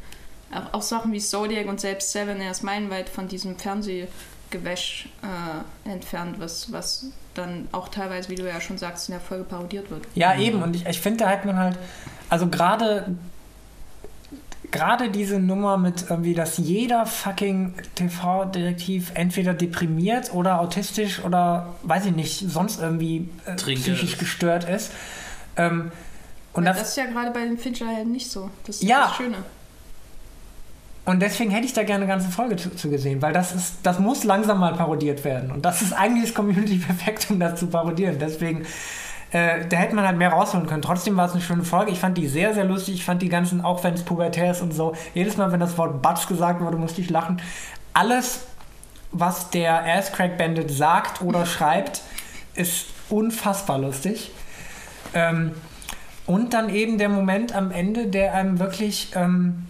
auch, 0.72 0.82
Sachen 0.82 1.12
wie 1.12 1.20
Zodiac 1.20 1.66
und 1.66 1.80
selbst 1.80 2.12
Seven, 2.12 2.40
er 2.40 2.50
ist 2.50 2.62
meilenweit 2.62 3.08
von 3.08 3.28
diesem 3.28 3.56
Fernsehgewäsch 3.58 5.08
äh, 5.22 5.90
entfernt, 5.90 6.36
was, 6.38 6.70
was 6.72 7.06
dann 7.34 7.68
auch 7.72 7.88
teilweise, 7.88 8.28
wie 8.28 8.36
du 8.36 8.48
ja 8.48 8.60
schon 8.60 8.78
sagst, 8.78 9.08
in 9.08 9.12
der 9.12 9.20
Folge 9.20 9.44
parodiert 9.44 9.90
wird. 9.90 10.04
Ja, 10.14 10.38
eben, 10.38 10.62
und 10.62 10.76
ich, 10.76 10.86
ich 10.86 11.00
finde, 11.00 11.24
da 11.24 11.30
hat 11.30 11.44
man 11.44 11.56
halt, 11.56 11.76
also 12.28 12.46
gerade 12.46 13.16
gerade 14.74 15.08
diese 15.08 15.38
Nummer 15.38 15.78
mit 15.78 16.06
irgendwie, 16.10 16.34
dass 16.34 16.58
jeder 16.58 17.06
fucking 17.06 17.74
TV-Detektiv 17.94 19.12
entweder 19.14 19.54
deprimiert 19.54 20.34
oder 20.34 20.60
autistisch 20.60 21.24
oder 21.24 21.74
weiß 21.84 22.06
ich 22.06 22.16
nicht, 22.16 22.50
sonst 22.50 22.80
irgendwie 22.80 23.28
äh, 23.46 23.54
psychisch 23.54 24.18
gestört 24.18 24.68
ist. 24.68 24.90
Ähm, 25.56 25.92
und 26.52 26.64
ja, 26.64 26.70
das, 26.72 26.80
das, 26.80 26.88
ist 26.90 26.96
ja 26.96 27.06
gerade 27.06 27.30
bei 27.30 27.44
den 27.44 27.56
Fincher-Helden 27.56 28.10
nicht 28.10 28.28
so. 28.28 28.50
Das 28.66 28.76
ist 28.76 28.82
ja, 28.82 29.06
das 29.06 29.16
Schöne. 29.16 29.36
Und 31.04 31.20
deswegen 31.20 31.50
hätte 31.50 31.66
ich 31.66 31.72
da 31.72 31.84
gerne 31.84 32.04
eine 32.04 32.12
ganze 32.12 32.30
Folge 32.30 32.56
zu, 32.56 32.74
zu, 32.74 32.90
gesehen, 32.90 33.22
weil 33.22 33.32
das 33.32 33.54
ist, 33.54 33.74
das 33.84 34.00
muss 34.00 34.24
langsam 34.24 34.58
mal 34.58 34.74
parodiert 34.74 35.22
werden. 35.22 35.52
Und 35.52 35.64
das 35.64 35.82
ist 35.82 35.92
eigentlich 35.92 36.24
das 36.24 36.34
Community 36.34 36.78
perfekt, 36.78 37.28
um 37.30 37.38
das 37.38 37.60
zu 37.60 37.68
parodieren. 37.68 38.18
Deswegen 38.18 38.66
äh, 39.34 39.66
da 39.66 39.78
hätte 39.78 39.96
man 39.96 40.06
halt 40.06 40.16
mehr 40.16 40.30
rausholen 40.30 40.68
können. 40.68 40.80
Trotzdem 40.80 41.16
war 41.16 41.26
es 41.26 41.32
eine 41.32 41.40
schöne 41.40 41.64
Folge. 41.64 41.90
Ich 41.90 41.98
fand 41.98 42.16
die 42.16 42.28
sehr, 42.28 42.54
sehr 42.54 42.64
lustig. 42.64 42.94
Ich 42.94 43.04
fand 43.04 43.20
die 43.20 43.28
ganzen, 43.28 43.62
auch 43.62 43.82
wenn 43.82 43.92
es 43.94 44.04
pubertär 44.04 44.52
ist 44.52 44.62
und 44.62 44.72
so, 44.72 44.94
jedes 45.12 45.36
Mal, 45.36 45.50
wenn 45.50 45.58
das 45.58 45.76
Wort 45.76 46.00
Butts 46.02 46.28
gesagt 46.28 46.60
wurde, 46.60 46.76
musste 46.76 47.00
ich 47.00 47.10
lachen. 47.10 47.42
Alles, 47.94 48.46
was 49.10 49.50
der 49.50 49.84
Ass 49.86 50.12
Crack 50.12 50.38
Bandit 50.38 50.70
sagt 50.70 51.20
oder 51.20 51.46
schreibt, 51.46 52.02
ist 52.54 52.86
unfassbar 53.10 53.78
lustig. 53.78 54.30
Ähm, 55.14 55.50
und 56.26 56.54
dann 56.54 56.68
eben 56.68 56.96
der 56.98 57.08
Moment 57.08 57.56
am 57.56 57.72
Ende, 57.72 58.06
der 58.06 58.34
einem 58.34 58.60
wirklich 58.60 59.10
ähm, 59.16 59.66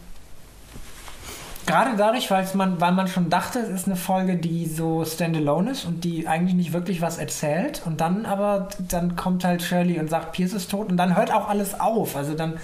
Gerade 1.66 1.97
dadurch, 1.97 2.30
weil 2.30 2.47
man, 2.54 2.80
weil 2.80 2.92
man 2.92 3.09
schon 3.09 3.30
dachte, 3.30 3.59
es 3.59 3.71
ist 3.71 3.87
eine 3.87 3.97
Folge, 3.97 4.37
die 4.37 4.66
so 4.66 5.04
standalone 5.04 5.71
ist 5.71 5.87
und 5.87 6.04
die 6.04 6.28
eigentlich 6.28 6.54
nicht 6.54 6.73
wirklich 6.73 7.00
was 7.00 7.16
erzählt. 7.16 7.83
Und 7.87 8.00
dann 8.00 8.26
aber, 8.26 8.68
dann 8.78 9.16
kommt 9.16 9.44
halt 9.44 9.62
Shirley 9.62 9.99
und 9.99 10.11
sagt, 10.11 10.33
Pierce 10.33 10.52
ist 10.52 10.71
tot 10.71 10.90
und 10.90 10.99
dann 10.99 11.16
hört 11.16 11.33
auch 11.33 11.49
alles 11.49 11.80
auf. 11.80 12.16
Also 12.16 12.35
dann, 12.35 12.59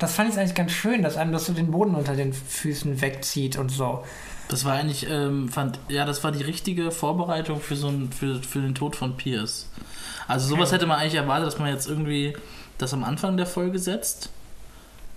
das 0.00 0.14
fand 0.14 0.30
ich 0.30 0.38
eigentlich 0.38 0.56
ganz 0.56 0.72
schön, 0.72 1.02
dass 1.02 1.16
einem 1.16 1.32
das 1.32 1.46
so 1.46 1.52
den 1.52 1.70
Boden 1.70 1.94
unter 1.94 2.16
den 2.16 2.32
Füßen 2.32 3.00
wegzieht 3.00 3.58
und 3.58 3.68
so. 3.68 4.02
Das 4.48 4.64
war 4.64 4.74
eigentlich, 4.74 5.08
ähm, 5.08 5.48
fand, 5.48 5.78
ja, 5.88 6.04
das 6.04 6.24
war 6.24 6.32
die 6.32 6.42
richtige 6.42 6.90
Vorbereitung 6.90 7.60
für 7.60 7.76
so 7.76 7.88
ein, 7.88 8.10
für, 8.12 8.42
für 8.42 8.60
den 8.60 8.74
Tod 8.74 8.96
von 8.96 9.16
Pierce. 9.16 9.68
Also 10.26 10.48
sowas 10.48 10.72
hätte 10.72 10.86
man 10.86 10.98
eigentlich 10.98 11.14
erwartet, 11.14 11.46
dass 11.46 11.58
man 11.58 11.68
jetzt 11.68 11.88
irgendwie 11.88 12.36
das 12.78 12.92
am 12.92 13.04
Anfang 13.04 13.36
der 13.36 13.46
Folge 13.46 13.78
setzt 13.78 14.30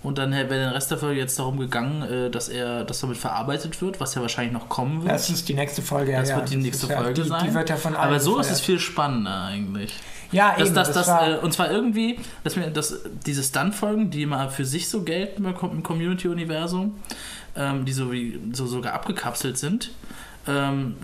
und 0.02 0.16
dann 0.16 0.32
wäre 0.32 0.48
der 0.48 0.74
Rest 0.74 0.90
der 0.90 0.98
Folge 0.98 1.20
jetzt 1.20 1.38
darum 1.38 1.58
gegangen, 1.58 2.02
äh, 2.02 2.30
dass 2.30 2.48
er, 2.48 2.84
dass 2.84 3.00
damit 3.00 3.18
verarbeitet 3.18 3.82
wird, 3.82 4.00
was 4.00 4.14
ja 4.14 4.22
wahrscheinlich 4.22 4.52
noch 4.52 4.68
kommen 4.68 5.02
wird. 5.02 5.12
Das 5.12 5.28
ist 5.28 5.48
die 5.48 5.54
nächste 5.54 5.82
Folge, 5.82 6.12
ja. 6.12 6.20
Das 6.20 6.30
ja, 6.30 6.36
wird 6.36 6.50
die 6.50 6.56
nächste 6.56 6.86
Folge 6.86 7.22
die, 7.22 7.28
sein. 7.28 7.44
Die 7.46 7.54
wird 7.54 7.68
ja 7.68 7.76
von 7.76 7.94
Aber 7.94 8.18
so 8.18 8.38
ist 8.38 8.50
es 8.50 8.60
viel 8.60 8.78
spannender 8.78 9.44
eigentlich. 9.44 9.94
Ja, 10.32 10.54
das, 10.56 10.68
eben. 10.68 10.74
Das, 10.76 10.92
das, 10.92 11.06
das, 11.06 11.28
äh, 11.28 11.36
und 11.38 11.52
zwar 11.52 11.70
irgendwie, 11.70 12.18
dass 12.44 12.56
mir 12.56 12.70
das, 12.70 13.00
diese 13.26 13.42
Stunt-Folgen, 13.42 14.10
die 14.10 14.24
mal 14.26 14.48
für 14.48 14.64
sich 14.64 14.88
so 14.88 15.02
gelten 15.02 15.44
im 15.44 15.82
Community-Universum, 15.82 16.94
ähm, 17.56 17.84
die 17.84 17.92
so 17.92 18.10
wie 18.10 18.40
so 18.52 18.66
sogar 18.66 18.94
abgekapselt 18.94 19.58
sind, 19.58 19.90
ähm, 20.46 20.96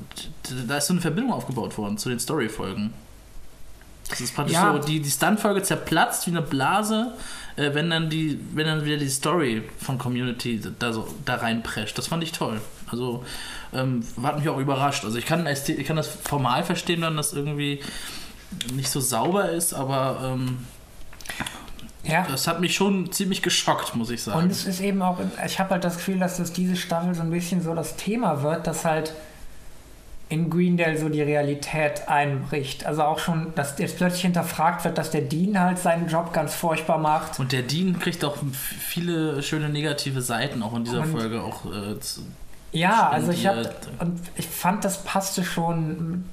da 0.66 0.78
ist 0.78 0.86
so 0.86 0.94
eine 0.94 1.02
Verbindung 1.02 1.32
aufgebaut 1.34 1.76
worden 1.76 1.98
zu 1.98 2.08
den 2.08 2.18
Story-Folgen. 2.18 2.94
Das 4.08 4.20
ist 4.20 4.34
praktisch 4.34 4.54
ja. 4.54 4.72
so, 4.72 4.78
die, 4.78 5.00
die 5.00 5.10
Stunt-Folge 5.10 5.62
zerplatzt 5.62 6.26
wie 6.26 6.30
eine 6.30 6.42
Blase 6.42 7.12
äh, 7.56 7.74
wenn 7.74 7.90
dann 7.90 8.08
die, 8.10 8.38
wenn 8.52 8.66
dann 8.66 8.84
wieder 8.84 8.98
die 8.98 9.08
Story 9.08 9.62
von 9.78 9.98
Community 9.98 10.60
da 10.78 10.92
so 10.92 11.08
da 11.24 11.36
reinprescht. 11.36 11.96
Das 11.98 12.08
fand 12.08 12.22
ich 12.22 12.32
toll. 12.32 12.60
Also 12.90 13.24
ähm, 13.72 14.06
hat 14.22 14.38
mich 14.38 14.48
auch 14.48 14.58
überrascht. 14.58 15.04
Also 15.04 15.18
ich 15.18 15.26
kann, 15.26 15.46
ich 15.46 15.86
kann 15.86 15.96
das 15.96 16.08
formal 16.08 16.64
verstehen, 16.64 17.00
dann 17.00 17.16
das 17.16 17.32
irgendwie 17.32 17.80
nicht 18.74 18.90
so 18.90 19.00
sauber 19.00 19.50
ist, 19.50 19.74
aber 19.74 20.20
ähm, 20.22 20.58
ja. 22.04 22.24
Das 22.30 22.46
hat 22.46 22.60
mich 22.60 22.76
schon 22.76 23.10
ziemlich 23.10 23.42
geschockt, 23.42 23.96
muss 23.96 24.10
ich 24.10 24.22
sagen. 24.22 24.38
Und 24.38 24.52
es 24.52 24.64
ist 24.64 24.80
eben 24.80 25.02
auch, 25.02 25.18
ich 25.44 25.58
habe 25.58 25.70
halt 25.70 25.82
das 25.82 25.96
Gefühl, 25.96 26.20
dass 26.20 26.36
das 26.36 26.52
diese 26.52 26.76
Staffel 26.76 27.16
so 27.16 27.22
ein 27.22 27.30
bisschen 27.30 27.60
so 27.62 27.74
das 27.74 27.96
Thema 27.96 28.44
wird, 28.44 28.68
dass 28.68 28.84
halt 28.84 29.12
in 30.28 30.50
Greendale 30.50 30.98
so 30.98 31.08
die 31.08 31.22
Realität 31.22 32.08
einbricht. 32.08 32.84
Also 32.84 33.02
auch 33.02 33.18
schon, 33.20 33.54
dass 33.54 33.78
jetzt 33.78 33.96
plötzlich 33.96 34.22
hinterfragt 34.22 34.84
wird, 34.84 34.98
dass 34.98 35.10
der 35.10 35.20
Dean 35.22 35.58
halt 35.58 35.78
seinen 35.78 36.08
Job 36.08 36.32
ganz 36.32 36.54
furchtbar 36.54 36.98
macht. 36.98 37.38
Und 37.38 37.52
der 37.52 37.62
Dean 37.62 37.98
kriegt 38.00 38.24
auch 38.24 38.36
viele 38.52 39.42
schöne 39.42 39.68
negative 39.68 40.20
Seiten 40.22 40.62
auch 40.62 40.74
in 40.74 40.84
dieser 40.84 41.02
und 41.02 41.12
Folge 41.12 41.42
auch. 41.42 41.64
Äh, 41.66 41.96
ja, 42.72 43.08
also 43.08 43.30
ich 43.30 43.46
habe 43.46 43.72
und 44.00 44.20
ich 44.36 44.46
fand, 44.46 44.84
das 44.84 45.04
passte 45.04 45.44
schon. 45.44 46.24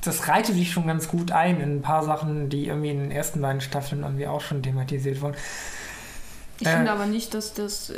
Das 0.00 0.28
reihte 0.28 0.52
sich 0.52 0.72
schon 0.72 0.86
ganz 0.86 1.08
gut 1.08 1.32
ein 1.32 1.60
in 1.60 1.78
ein 1.78 1.82
paar 1.82 2.04
Sachen, 2.04 2.48
die 2.48 2.68
irgendwie 2.68 2.90
in 2.90 3.00
den 3.00 3.10
ersten 3.10 3.42
beiden 3.42 3.60
Staffeln 3.60 4.04
irgendwie 4.04 4.26
auch 4.28 4.40
schon 4.40 4.62
thematisiert 4.62 5.20
wurden. 5.20 5.36
Ich 6.60 6.66
Äh. 6.66 6.76
finde 6.76 6.92
aber 6.92 7.06
nicht, 7.06 7.34
dass 7.34 7.52
das 7.52 7.90
äh, 7.90 7.96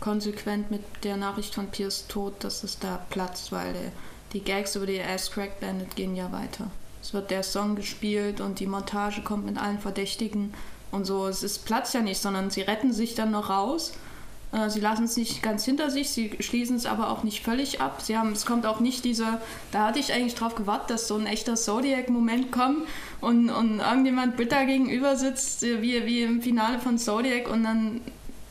konsequent 0.00 0.70
mit 0.70 0.82
der 1.02 1.16
Nachricht 1.16 1.54
von 1.54 1.68
Piers 1.68 2.06
Tod, 2.08 2.44
dass 2.44 2.62
es 2.62 2.78
da 2.78 3.00
platzt, 3.10 3.52
weil 3.52 3.72
der, 3.72 3.92
die 4.32 4.40
Gags 4.40 4.76
über 4.76 4.86
die 4.86 5.00
Ass 5.00 5.30
Crack 5.30 5.60
Bandit 5.60 5.96
gehen 5.96 6.16
ja 6.16 6.30
weiter. 6.32 6.70
Es 7.02 7.14
wird 7.14 7.30
der 7.30 7.42
Song 7.42 7.76
gespielt 7.76 8.40
und 8.40 8.60
die 8.60 8.66
Montage 8.66 9.22
kommt 9.22 9.46
mit 9.46 9.58
allen 9.58 9.78
Verdächtigen 9.78 10.52
und 10.90 11.04
so. 11.04 11.26
Es 11.26 11.42
ist 11.42 11.64
Platz 11.64 11.92
ja 11.92 12.00
nicht, 12.00 12.20
sondern 12.20 12.50
sie 12.50 12.62
retten 12.62 12.92
sich 12.92 13.14
dann 13.14 13.30
noch 13.30 13.48
raus. 13.48 13.92
Äh, 14.52 14.68
Sie 14.70 14.80
lassen 14.80 15.04
es 15.04 15.16
nicht 15.16 15.42
ganz 15.42 15.64
hinter 15.64 15.90
sich, 15.90 16.10
sie 16.10 16.36
schließen 16.40 16.76
es 16.76 16.86
aber 16.86 17.10
auch 17.10 17.22
nicht 17.22 17.44
völlig 17.44 17.80
ab. 17.80 18.02
Sie 18.02 18.16
haben, 18.18 18.32
es 18.32 18.46
kommt 18.46 18.66
auch 18.66 18.80
nicht 18.80 19.04
dieser, 19.04 19.40
da 19.72 19.86
hatte 19.86 19.98
ich 19.98 20.12
eigentlich 20.12 20.34
drauf 20.34 20.54
gewartet, 20.54 20.90
dass 20.90 21.08
so 21.08 21.16
ein 21.16 21.26
echter 21.26 21.54
Zodiac-Moment 21.54 22.52
kommt 22.52 22.86
und, 23.20 23.50
und 23.50 23.80
irgendjemand 23.80 24.36
bitter 24.36 24.66
gegenüber 24.66 25.16
sitzt, 25.16 25.62
äh, 25.62 25.82
wie, 25.82 26.04
wie 26.06 26.22
im 26.22 26.42
Finale 26.42 26.78
von 26.78 26.98
Zodiac 26.98 27.48
und 27.50 27.64
dann 27.64 28.00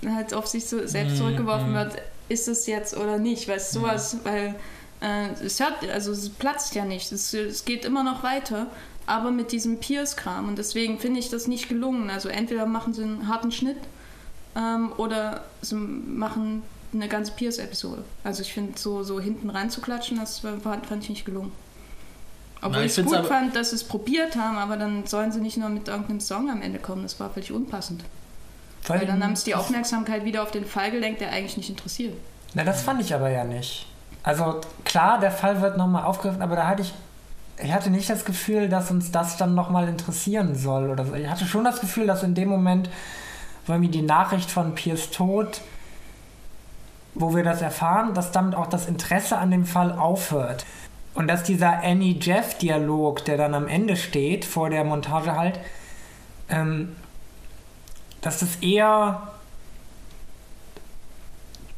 halt 0.05 0.33
auf 0.33 0.47
sich 0.47 0.65
so 0.65 0.85
selbst 0.87 1.13
Mhm, 1.13 1.17
zurückgeworfen 1.17 1.71
mhm. 1.71 1.75
wird, 1.75 1.95
ist 2.29 2.47
es 2.47 2.65
jetzt 2.67 2.95
oder 2.95 3.17
nicht, 3.17 3.47
weil 3.47 3.57
es 3.57 3.71
sowas, 3.71 4.17
weil 4.23 4.55
äh, 5.01 5.29
es 5.43 5.59
hört, 5.59 5.87
also 5.89 6.11
es 6.11 6.29
platzt 6.29 6.75
ja 6.75 6.85
nicht, 6.85 7.11
es, 7.11 7.33
es 7.33 7.65
geht 7.65 7.85
immer 7.85 8.03
noch 8.03 8.23
weiter, 8.23 8.67
aber 9.05 9.31
mit 9.31 9.51
diesem 9.51 9.79
Pierce-Kram 9.79 10.47
und 10.47 10.57
deswegen 10.57 10.99
finde 10.99 11.19
ich 11.19 11.29
das 11.29 11.47
nicht 11.47 11.69
gelungen. 11.69 12.09
Also 12.09 12.29
entweder 12.29 12.65
machen 12.65 12.93
sie 12.93 13.03
einen 13.03 13.27
harten 13.27 13.51
Schnitt 13.51 13.79
ähm, 14.55 14.91
oder 14.97 15.45
sie 15.61 15.75
machen 15.75 16.63
eine 16.93 17.07
ganze 17.07 17.31
Pierce-Episode. 17.31 18.03
Also 18.23 18.41
ich 18.41 18.53
finde, 18.53 18.77
so, 18.77 19.03
so 19.03 19.19
hinten 19.19 19.49
reinzuklatschen, 19.49 20.19
das 20.19 20.43
war, 20.43 20.59
fand 20.59 21.03
ich 21.03 21.09
nicht 21.09 21.25
gelungen. 21.25 21.51
Obwohl 22.61 22.79
Na, 22.79 22.85
ich 22.85 22.97
es 22.97 23.05
gut 23.05 23.25
fand, 23.25 23.55
dass 23.55 23.69
sie 23.69 23.77
es 23.77 23.83
probiert 23.83 24.35
haben, 24.35 24.57
aber 24.57 24.75
dann 24.75 25.07
sollen 25.07 25.31
sie 25.31 25.39
nicht 25.39 25.57
nur 25.57 25.69
mit 25.69 25.87
irgendeinem 25.87 26.19
Song 26.19 26.49
am 26.49 26.61
Ende 26.61 26.79
kommen. 26.79 27.03
Das 27.03 27.19
war 27.19 27.29
völlig 27.29 27.51
unpassend. 27.51 28.03
Weil 28.87 29.05
dann 29.05 29.23
haben 29.23 29.35
sie 29.35 29.45
die 29.45 29.55
Aufmerksamkeit 29.55 30.25
wieder 30.25 30.43
auf 30.43 30.51
den 30.51 30.65
Fall 30.65 30.91
gelenkt, 30.91 31.21
der 31.21 31.31
eigentlich 31.31 31.57
nicht 31.57 31.69
interessiert. 31.69 32.13
Na, 32.53 32.63
das 32.63 32.81
fand 32.81 33.01
ich 33.01 33.13
aber 33.13 33.29
ja 33.29 33.43
nicht. 33.43 33.85
Also 34.23 34.61
klar, 34.83 35.19
der 35.19 35.31
Fall 35.31 35.61
wird 35.61 35.77
nochmal 35.77 36.03
aufgegriffen, 36.03 36.41
aber 36.41 36.55
da 36.55 36.67
hatte 36.67 36.81
ich, 36.81 36.93
ich 37.57 37.71
hatte 37.71 37.89
nicht 37.89 38.09
das 38.09 38.25
Gefühl, 38.25 38.69
dass 38.69 38.91
uns 38.91 39.11
das 39.11 39.37
dann 39.37 39.55
nochmal 39.55 39.87
interessieren 39.87 40.55
soll. 40.55 40.89
Oder 40.89 41.05
so. 41.05 41.13
Ich 41.13 41.29
hatte 41.29 41.45
schon 41.45 41.63
das 41.63 41.79
Gefühl, 41.79 42.07
dass 42.07 42.23
in 42.23 42.35
dem 42.35 42.49
Moment, 42.49 42.89
wo 43.65 43.73
mir 43.73 43.89
die 43.89 44.01
Nachricht 44.01 44.51
von 44.51 44.75
Piers 44.75 45.11
Tod, 45.11 45.61
wo 47.15 47.35
wir 47.35 47.43
das 47.43 47.61
erfahren, 47.61 48.13
dass 48.13 48.31
damit 48.31 48.55
auch 48.55 48.67
das 48.67 48.87
Interesse 48.87 49.37
an 49.37 49.51
dem 49.51 49.65
Fall 49.65 49.91
aufhört. 49.91 50.65
Und 51.15 51.27
dass 51.27 51.43
dieser 51.43 51.83
Annie-Jeff-Dialog, 51.83 53.25
der 53.25 53.37
dann 53.37 53.53
am 53.53 53.67
Ende 53.67 53.95
steht, 53.95 54.45
vor 54.45 54.69
der 54.69 54.83
Montage 54.83 55.35
halt, 55.35 55.59
ähm, 56.49 56.95
dass 58.21 58.41
es 58.41 58.57
eher 58.57 59.21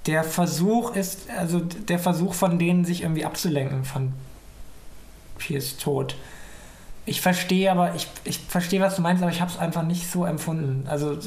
der 0.05 0.23
Versuch 0.23 0.95
ist, 0.95 1.29
also 1.29 1.59
der 1.59 1.99
Versuch 1.99 2.33
von 2.33 2.57
denen, 2.57 2.85
sich 2.85 3.03
irgendwie 3.03 3.25
abzulenken 3.25 3.85
von 3.85 4.13
Piers 5.37 5.77
Tod. 5.77 6.15
Ich 7.05 7.21
verstehe 7.21 7.71
aber, 7.71 7.95
ich, 7.95 8.07
ich 8.23 8.39
verstehe, 8.39 8.81
was 8.81 8.95
du 8.95 9.01
meinst, 9.01 9.21
aber 9.23 9.31
ich 9.31 9.41
habe 9.41 9.51
es 9.51 9.57
einfach 9.57 9.83
nicht 9.83 10.09
so 10.09 10.25
empfunden. 10.25 10.87
Also 10.87 11.17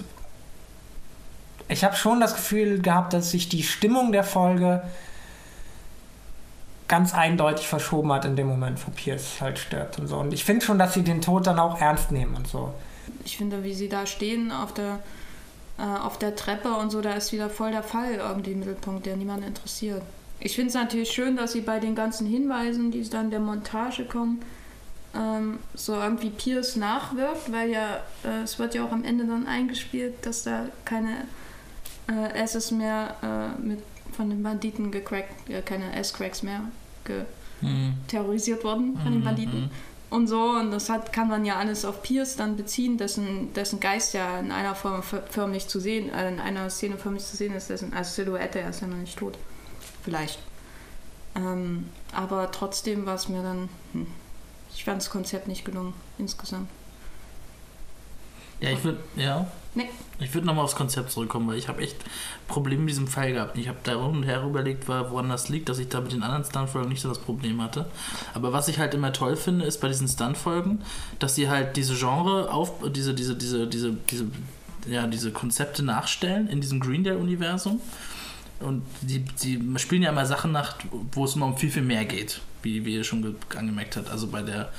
ich 1.69 1.85
habe 1.85 1.97
schon 1.97 2.21
das 2.21 2.35
Gefühl 2.35 2.81
gehabt, 2.81 3.13
dass 3.13 3.31
sich 3.31 3.49
die 3.49 3.63
Stimmung 3.63 4.13
der 4.13 4.25
Folge 4.25 4.83
ganz 6.89 7.15
eindeutig 7.15 7.67
verschoben 7.67 8.13
hat 8.13 8.25
in 8.25 8.37
dem 8.37 8.47
Moment, 8.47 8.87
wo 8.87 8.91
Piers 8.91 9.41
halt 9.41 9.59
stirbt 9.59 9.99
und 9.99 10.07
so. 10.07 10.19
Und 10.19 10.33
ich 10.33 10.45
finde 10.45 10.65
schon, 10.65 10.79
dass 10.79 10.95
sie 10.95 11.03
den 11.03 11.23
Tod 11.23 11.47
dann 11.47 11.59
auch 11.59 11.81
ernst 11.81 12.13
nehmen 12.13 12.35
und 12.37 12.47
so. 12.47 12.75
Ich 13.25 13.37
finde, 13.37 13.65
wie 13.65 13.75
sie 13.75 13.89
da 13.89 14.07
stehen 14.07 14.53
auf 14.53 14.75
der, 14.75 15.01
äh, 15.79 15.83
auf 15.83 16.19
der 16.19 16.37
Treppe 16.37 16.75
und 16.75 16.91
so, 16.91 17.01
da 17.01 17.15
ist 17.15 17.33
wieder 17.33 17.51
voll 17.51 17.71
der 17.73 17.83
Fall 17.83 18.15
irgendwie 18.15 18.53
im 18.53 18.61
Mittelpunkt, 18.61 19.07
der 19.07 19.17
niemanden 19.17 19.47
interessiert. 19.47 20.03
Ich 20.41 20.55
finde 20.55 20.69
es 20.69 20.75
natürlich 20.75 21.11
schön, 21.11 21.37
dass 21.37 21.53
sie 21.53 21.61
bei 21.61 21.79
den 21.79 21.95
ganzen 21.95 22.27
Hinweisen, 22.27 22.91
die 22.91 23.09
dann 23.09 23.31
der 23.31 23.41
Montage 23.41 24.05
kommen, 24.05 24.43
ähm, 25.15 25.59
so 25.75 25.95
irgendwie 25.95 26.31
Pierce 26.31 26.77
nachwirkt, 26.77 27.51
weil 27.53 27.71
ja, 27.71 28.01
äh, 28.25 28.43
es 28.43 28.59
wird 28.59 28.75
ja 28.75 28.85
auch 28.85 28.93
am 28.93 29.05
Ende 29.05 29.25
dann 29.25 29.47
eingespielt, 29.47 30.15
dass 30.23 30.43
da 30.43 30.67
keine 30.85 31.27
äh, 32.09 32.43
Asses 32.43 32.71
mehr 32.71 33.15
äh, 33.23 33.61
mit 33.61 33.81
von 34.15 34.31
den 34.31 34.43
Banditen 34.43 34.91
gecrackt, 34.91 35.49
äh, 35.51 35.61
keine 35.63 35.95
S-Cracks 35.97 36.43
mehr 36.43 36.61
Hm. 37.61 37.95
terrorisiert 38.09 38.65
wurden 38.65 38.99
von 38.99 39.13
den 39.13 39.21
Mhm, 39.21 39.25
Banditen 39.25 39.61
mhm. 39.63 39.71
Und 40.15 40.27
so. 40.29 40.41
Und 40.51 40.71
das 40.71 40.89
hat, 40.89 41.13
kann 41.13 41.29
man 41.29 41.45
ja 41.45 41.57
alles 41.57 41.85
auf 41.85 42.03
Pierce 42.03 42.37
dann 42.37 42.57
beziehen, 42.57 42.97
dessen, 42.99 43.53
dessen 43.55 43.81
Geist 43.81 44.15
ja 44.15 44.39
in 44.39 44.53
einer 44.53 44.75
Form 44.75 45.01
fö- 45.01 45.23
förmlich 45.29 45.69
zu 45.69 45.81
sehen, 45.81 46.09
äh, 46.13 46.29
in 46.29 46.41
einer 46.41 46.71
Szene 46.71 46.97
förmlich 46.97 47.25
zu 47.25 47.37
sehen 47.37 47.55
ist, 47.55 47.69
dessen, 47.71 47.93
als 47.93 48.15
Silhouette, 48.15 48.61
er 48.61 48.71
ist 48.71 48.81
ja 48.81 48.87
noch 48.87 48.97
nicht 48.97 49.19
tot. 49.19 49.37
Vielleicht. 50.05 50.39
Ähm, 51.37 51.89
aber 52.13 52.51
trotzdem 52.53 53.07
war 53.07 53.17
es 53.17 53.29
mir 53.29 53.43
dann, 53.43 53.69
hm, 53.93 54.07
ich 54.75 54.85
fand 54.85 55.03
das 55.03 55.11
Konzept 55.11 55.49
nicht 55.49 55.65
gelungen, 55.65 55.95
insgesamt. 56.19 56.69
Ja, 58.61 58.71
ich 58.71 58.85
würde, 58.85 59.01
ja. 59.17 59.51
Nee. 59.75 59.89
Ich 60.21 60.33
würde 60.33 60.47
nochmal 60.47 60.65
aufs 60.65 60.77
Konzept 60.77 61.11
zurückkommen, 61.11 61.49
weil 61.49 61.59
ich 61.59 61.67
habe 61.67 61.83
echt 61.83 61.97
Probleme 62.47 62.83
mit 62.83 62.91
diesem 62.91 63.09
Fall 63.09 63.33
gehabt. 63.33 63.59
Ich 63.59 63.67
habe 63.67 63.79
da 63.83 63.97
rum 63.97 64.19
und 64.19 64.23
her 64.23 64.45
überlegt, 64.45 64.87
woran 64.89 65.29
das 65.29 65.49
liegt, 65.49 65.69
dass 65.69 65.79
ich 65.79 65.89
da 65.89 66.01
mit 66.01 66.13
den 66.13 66.23
anderen 66.23 66.45
Stuntfolgen 66.45 66.89
nicht 66.89 67.01
so 67.01 67.09
das 67.09 67.19
Problem 67.19 67.61
hatte. 67.61 67.87
Aber 68.33 68.53
was 68.53 68.69
ich 68.69 68.79
halt 68.79 68.95
immer 68.95 69.13
toll 69.13 69.35
finde, 69.35 69.65
ist 69.65 69.81
bei 69.81 69.89
diesen 69.89 70.07
Stuntfolgen, 70.07 70.83
dass 71.19 71.35
sie 71.35 71.49
halt 71.49 71.77
diese 71.77 71.97
Genre 71.97 72.53
auf, 72.53 72.73
diese, 72.93 73.13
diese, 73.15 73.35
diese, 73.35 73.67
diese, 73.67 73.95
diese, 74.09 74.27
ja, 74.87 75.09
diese 75.09 75.33
Konzepte 75.33 75.83
nachstellen 75.83 76.47
in 76.47 76.61
diesem 76.61 76.79
Greendale-Universum. 76.79 77.81
Und 78.61 78.83
die, 79.01 79.19
die 79.43 79.61
spielen 79.79 80.03
ja 80.03 80.11
immer 80.11 80.27
Sachen 80.27 80.53
nach, 80.53 80.77
wo 81.11 81.25
es 81.25 81.35
immer 81.35 81.47
um 81.47 81.57
viel, 81.57 81.73
viel 81.73 81.83
mehr 81.83 82.05
geht, 82.05 82.41
wie, 82.63 82.85
wie 82.85 82.95
ihr 82.95 83.03
schon 83.05 83.23
ge- 83.23 83.35
angemerkt 83.59 83.97
habt. 83.97 84.09
Also 84.09 84.29
bei 84.29 84.43
der 84.43 84.71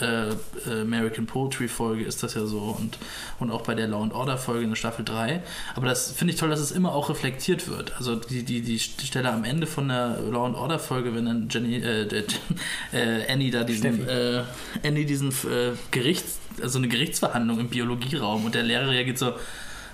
äh, 0.00 0.30
äh, 0.30 0.80
American 0.82 1.26
Poetry 1.26 1.68
Folge 1.68 2.04
ist 2.04 2.22
das 2.22 2.34
ja 2.34 2.46
so 2.46 2.58
und, 2.58 2.98
und 3.38 3.50
auch 3.50 3.62
bei 3.62 3.74
der 3.74 3.88
Law 3.88 4.02
and 4.02 4.12
Order 4.12 4.38
Folge 4.38 4.64
in 4.64 4.70
der 4.70 4.76
Staffel 4.76 5.04
3. 5.04 5.42
Aber 5.74 5.86
das 5.86 6.12
finde 6.12 6.32
ich 6.34 6.40
toll, 6.40 6.50
dass 6.50 6.60
es 6.60 6.70
immer 6.70 6.92
auch 6.94 7.10
reflektiert 7.10 7.68
wird. 7.68 7.96
Also 7.96 8.16
die, 8.16 8.42
die, 8.42 8.60
die 8.60 8.78
Stelle 8.78 9.30
am 9.30 9.44
Ende 9.44 9.66
von 9.66 9.88
der 9.88 10.18
Law 10.30 10.46
and 10.46 10.56
Order 10.56 10.78
Folge, 10.78 11.14
wenn 11.14 11.26
dann 11.26 11.48
Jenny, 11.50 11.76
äh, 11.76 12.06
äh, 12.92 13.32
Annie 13.32 13.50
da 13.50 13.64
diesen, 13.64 14.08
äh, 14.08 14.42
Annie 14.84 15.06
diesen 15.06 15.30
äh, 15.30 15.72
Gerichts, 15.90 16.38
also 16.62 16.78
eine 16.78 16.88
Gerichtsverhandlung 16.88 17.60
im 17.60 17.68
Biologieraum 17.68 18.44
und 18.44 18.54
der 18.54 18.62
Lehrer 18.62 18.88
reagiert 18.88 19.18
so, 19.18 19.34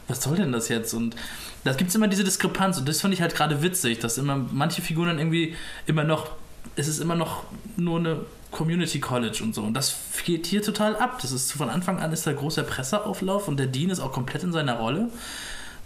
was 0.09 0.23
soll 0.23 0.37
denn 0.37 0.53
das 0.53 0.69
jetzt? 0.69 0.95
Und 0.95 1.17
da 1.65 1.73
gibt 1.73 1.91
es 1.91 1.97
immer 1.97 2.09
diese 2.09 2.25
Diskrepanz 2.25 2.79
und 2.79 2.89
das 2.89 3.01
fand 3.01 3.13
ich 3.13 3.21
halt 3.21 3.35
gerade 3.35 3.63
witzig, 3.63 3.99
dass 3.99 4.19
immer 4.19 4.37
manche 4.53 4.83
Figuren 4.83 5.09
dann 5.09 5.19
irgendwie 5.19 5.57
immer 5.87 6.05
noch, 6.05 6.31
es 6.77 6.89
ist 6.89 7.01
immer 7.01 7.17
noch 7.17 7.45
nur 7.77 7.99
eine 7.99 8.21
Community 8.51 9.01
College 9.01 9.41
und 9.43 9.55
so 9.55 9.63
und 9.63 9.75
das 9.75 9.97
geht 10.25 10.47
hier 10.47 10.63
total 10.63 10.97
ab. 10.97 11.19
Das 11.23 11.33
ist 11.33 11.53
von 11.53 11.69
Anfang 11.71 12.01
an 12.01 12.13
ist 12.13 12.27
da 12.27 12.33
großer 12.33 12.63
Presseauflauf 12.63 13.49
und 13.49 13.59
der 13.59 13.67
Dean 13.67 13.91
ist 13.91 14.01
auch 14.01 14.13
komplett 14.13 14.43
in 14.43 14.53
seiner 14.53 14.79
Rolle. 14.79 15.09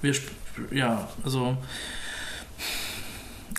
Wir, 0.02 0.14
ja, 0.70 1.08
also. 1.24 1.56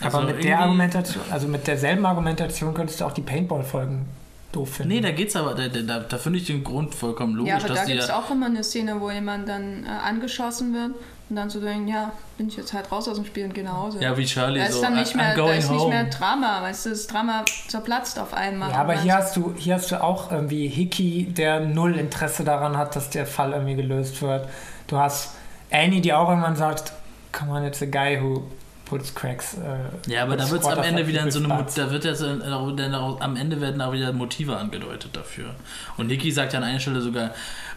Aber 0.02 0.20
also 0.20 0.34
mit 0.34 0.44
der 0.44 0.60
Argumentation, 0.60 1.24
also 1.30 1.48
mit 1.48 1.68
derselben 1.68 2.06
Argumentation 2.06 2.74
könntest 2.74 3.02
du 3.02 3.06
auch 3.06 3.12
die 3.12 3.22
Paintball-Folgen 3.22 4.06
doof 4.52 4.76
finden. 4.76 4.94
Nee, 4.94 5.02
da 5.02 5.12
geht's 5.12 5.36
aber, 5.36 5.54
da, 5.56 5.68
da, 5.68 6.00
da 6.00 6.18
finde 6.18 6.40
ich 6.40 6.46
den 6.48 6.64
Grund 6.64 6.94
vollkommen 6.96 7.36
logisch, 7.36 7.50
ja, 7.52 7.58
aber 7.58 7.68
dass 7.70 7.80
da 7.80 7.86
gibt 7.86 8.00
es 8.02 8.10
auch 8.10 8.30
immer 8.32 8.48
eine 8.48 8.64
Szene, 8.64 9.00
wo 9.00 9.10
jemand 9.12 9.48
dann 9.48 9.86
äh, 9.86 9.90
angeschossen 9.90 10.74
wird 10.74 10.92
und 11.30 11.36
dann 11.36 11.50
so 11.50 11.62
denken, 11.62 11.88
ja, 11.88 12.12
bin 12.38 12.50
ich 12.50 12.58
jetzt 12.58 12.74
halt 12.74 12.92
raus 12.92 13.08
aus 13.08 13.16
dem 13.16 13.26
Spiel 13.26 13.46
und 13.46 13.54
gehe 13.54 13.64
nach 13.64 13.78
Hause. 13.78 14.00
Ja, 14.02 14.18
wie 14.18 14.26
Charlie 14.26 14.60
Da 14.60 14.66
ist 14.66 14.74
so, 14.76 14.82
dann 14.82 14.96
"I- 14.96 15.00
nicht 15.00 15.14
I'm 15.14 15.18
mehr, 15.18 15.36
da 15.36 15.54
ist 15.54 15.72
nicht 15.72 15.88
mehr 15.88 16.02
home." 16.02 16.10
Drama, 16.10 16.62
weißt 16.64 16.86
du, 16.86 16.90
das 16.90 17.08
Drama 17.08 17.46
zerplatzt 17.68 18.20
auf 18.20 18.34
einmal. 18.34 18.72
Ja, 18.72 18.78
aber 18.78 18.94
hier 19.00 19.16
hast 19.16 19.36
du, 19.38 19.54
hier 19.58 19.76
hast 19.76 19.92
du 19.92 20.04
auch 20.04 20.32
irgendwie 20.32 20.68
Hickey, 20.68 21.26
der 21.32 21.62
null 21.62 21.96
Interesse 21.98 22.44
daran 22.44 22.78
hat, 22.78 22.96
dass 22.96 23.10
der 23.10 23.26
Fall 23.26 23.54
irgendwie 23.54 23.76
gelöst 23.76 24.22
wird. 24.22 24.50
Du 24.88 24.98
hast 24.98 25.32
Annie, 25.72 26.02
die 26.02 26.12
auch 26.14 26.28
irgendwann 26.30 26.58
sagt, 26.58 26.92
come 27.32 27.52
on, 27.54 27.64
it's 27.64 27.82
a 27.82 27.86
guy 27.86 28.20
who 28.22 28.44
puts 28.92 29.16
cracks. 29.16 29.54
Äh, 29.54 30.12
Ja, 30.12 30.24
aber 30.24 30.36
da 30.36 30.50
wird 30.50 30.62
es 30.62 30.68
am 30.68 30.84
Ende 30.84 31.08
wieder 31.08 31.22
in 31.24 31.32
so 31.32 31.40
eine, 31.40 31.48
butts. 31.48 31.76
da 31.76 31.90
wird 31.90 32.04
jetzt, 32.04 32.22
am 32.22 33.36
Ende 33.38 33.62
werden 33.62 33.82
auch 33.82 33.94
wieder 33.94 34.12
Motive 34.12 34.58
angedeutet 34.58 35.16
dafür. 35.16 35.56
Und 35.96 36.08
Nicky 36.08 36.30
sagt 36.30 36.52
ja 36.52 36.60
an 36.60 36.66
einer 36.66 36.80
Stelle 36.82 37.00
sogar, 37.00 37.32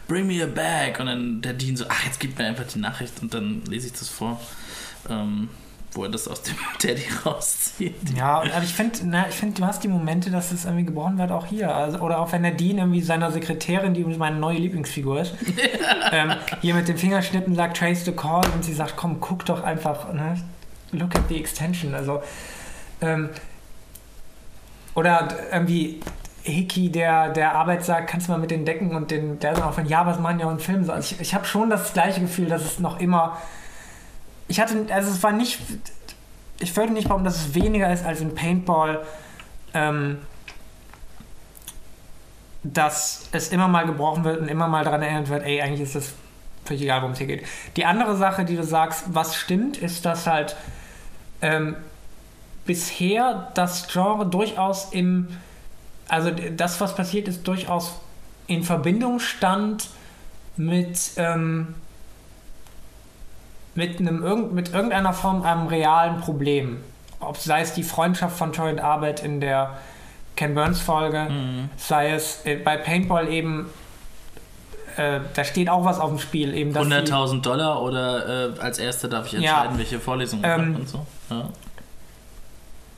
bring 0.08 0.26
me 0.26 0.42
a 0.42 0.46
bag. 0.46 0.98
Und 0.98 1.06
dann 1.06 1.40
der 1.40 1.52
Dean 1.52 1.76
so, 1.76 1.84
ach, 1.88 2.04
jetzt 2.04 2.18
gib 2.18 2.36
mir 2.36 2.46
einfach 2.46 2.64
die 2.64 2.80
Nachricht 2.80 3.12
und 3.22 3.32
dann 3.32 3.62
lese 3.68 3.86
ich 3.86 3.92
das 3.92 4.08
vor, 4.08 4.40
ähm, 5.08 5.48
wo 5.92 6.02
er 6.02 6.10
das 6.10 6.26
aus 6.26 6.42
dem 6.42 6.56
Teddy 6.80 7.04
rauszieht. 7.24 7.94
Ja, 8.16 8.38
aber 8.38 8.62
ich 8.64 8.74
finde, 8.74 8.98
ich 9.28 9.36
find, 9.36 9.56
du 9.56 9.64
hast 9.64 9.84
die 9.84 9.88
Momente, 9.88 10.32
dass 10.32 10.50
es 10.50 10.64
irgendwie 10.64 10.86
gebrochen 10.86 11.16
wird, 11.16 11.30
auch 11.30 11.46
hier. 11.46 11.72
Also, 11.72 11.98
oder 12.00 12.18
auch 12.18 12.32
wenn 12.32 12.42
der 12.42 12.50
Dean 12.50 12.78
irgendwie 12.78 13.02
seiner 13.02 13.30
Sekretärin, 13.30 13.94
die 13.94 14.00
übrigens 14.00 14.18
meine 14.18 14.36
neue 14.36 14.58
Lieblingsfigur 14.58 15.20
ist, 15.20 15.34
ähm, 16.10 16.32
hier 16.60 16.74
mit 16.74 16.88
dem 16.88 16.98
Fingerschnippen 16.98 17.54
sagt, 17.54 17.76
trace 17.76 18.04
the 18.04 18.10
call 18.10 18.42
und 18.52 18.64
sie 18.64 18.74
sagt, 18.74 18.96
komm, 18.96 19.20
guck 19.20 19.44
doch 19.46 19.62
einfach, 19.62 20.12
ne? 20.12 20.42
Look 20.98 21.14
at 21.14 21.28
the 21.28 21.38
extension. 21.38 21.94
Also, 21.94 22.22
ähm, 23.00 23.30
oder 24.94 25.28
irgendwie 25.52 26.00
Hickey, 26.42 26.90
der, 26.90 27.30
der 27.30 27.54
Arbeit 27.54 27.84
sagt, 27.84 28.08
kannst 28.08 28.28
du 28.28 28.32
mal 28.32 28.38
mit 28.38 28.50
den 28.50 28.64
Decken 28.64 28.94
und 28.94 29.10
den, 29.10 29.38
der 29.40 29.54
sagt 29.54 29.66
auch 29.66 29.74
von, 29.74 29.86
ja, 29.86 30.06
was 30.06 30.18
machen 30.18 30.38
ja 30.38 30.46
auch 30.46 30.52
in 30.52 30.60
Filmen 30.60 30.84
so. 30.84 30.92
Also 30.92 31.14
ich, 31.14 31.20
ich 31.20 31.34
habe 31.34 31.44
schon 31.44 31.70
das 31.70 31.92
gleiche 31.92 32.20
Gefühl, 32.20 32.46
dass 32.46 32.62
es 32.62 32.78
noch 32.78 33.00
immer 33.00 33.38
ich 34.48 34.60
hatte, 34.60 34.86
also 34.90 35.10
es 35.10 35.22
war 35.22 35.32
nicht, 35.32 35.58
ich 36.58 36.76
würde 36.76 36.92
nicht 36.92 37.04
behaupten, 37.04 37.24
dass 37.24 37.36
es 37.36 37.54
weniger 37.54 37.92
ist 37.92 38.04
als 38.04 38.20
in 38.20 38.34
Paintball, 38.34 39.04
ähm, 39.72 40.18
dass 42.62 43.28
es 43.32 43.48
immer 43.48 43.68
mal 43.68 43.86
gebrochen 43.86 44.24
wird 44.24 44.40
und 44.40 44.48
immer 44.48 44.68
mal 44.68 44.84
daran 44.84 45.02
erinnert 45.02 45.28
wird, 45.28 45.44
ey, 45.44 45.60
eigentlich 45.60 45.82
ist 45.82 45.94
das 45.94 46.12
völlig 46.64 46.82
egal, 46.82 47.00
worum 47.00 47.12
es 47.12 47.18
hier 47.18 47.26
geht. 47.26 47.44
Die 47.76 47.84
andere 47.84 48.16
Sache, 48.16 48.44
die 48.44 48.56
du 48.56 48.64
sagst, 48.64 49.04
was 49.08 49.36
stimmt, 49.36 49.76
ist, 49.76 50.04
dass 50.06 50.26
halt 50.26 50.56
ähm, 51.44 51.76
bisher 52.64 53.52
das 53.54 53.86
Genre 53.88 54.24
durchaus 54.26 54.92
im, 54.92 55.28
also 56.08 56.30
das, 56.30 56.80
was 56.80 56.96
passiert 56.96 57.28
ist, 57.28 57.46
durchaus 57.46 58.00
in 58.46 58.62
Verbindung 58.62 59.20
stand 59.20 59.90
mit, 60.56 61.12
ähm, 61.16 61.74
mit, 63.74 64.00
einem, 64.00 64.54
mit 64.54 64.72
irgendeiner 64.72 65.12
Form 65.12 65.42
einem 65.42 65.66
realen 65.66 66.20
Problem. 66.20 66.82
Ob 67.20 67.36
sei 67.36 67.60
es 67.60 67.74
die 67.74 67.82
Freundschaft 67.82 68.36
von 68.36 68.52
Troy 68.52 68.70
und 68.70 68.80
Arbeit 68.80 69.22
in 69.22 69.40
der 69.40 69.78
Ken 70.36 70.54
Burns 70.54 70.80
Folge, 70.80 71.28
mhm. 71.28 71.68
sei 71.76 72.10
es 72.10 72.44
äh, 72.46 72.56
bei 72.56 72.78
Paintball 72.78 73.28
eben 73.28 73.66
äh, 74.96 75.20
da 75.34 75.44
steht 75.44 75.68
auch 75.68 75.84
was 75.84 75.98
auf 75.98 76.10
dem 76.10 76.18
Spiel. 76.18 76.52
100.000 76.52 77.42
Dollar 77.42 77.82
oder 77.82 78.54
äh, 78.56 78.60
als 78.60 78.78
Erster 78.78 79.08
darf 79.08 79.26
ich 79.26 79.34
entscheiden, 79.34 79.72
ja, 79.72 79.78
welche 79.78 79.98
Vorlesungen 79.98 80.44
ähm, 80.44 80.76
und 80.76 80.88
so. 80.88 81.06
Ja. 81.30 81.48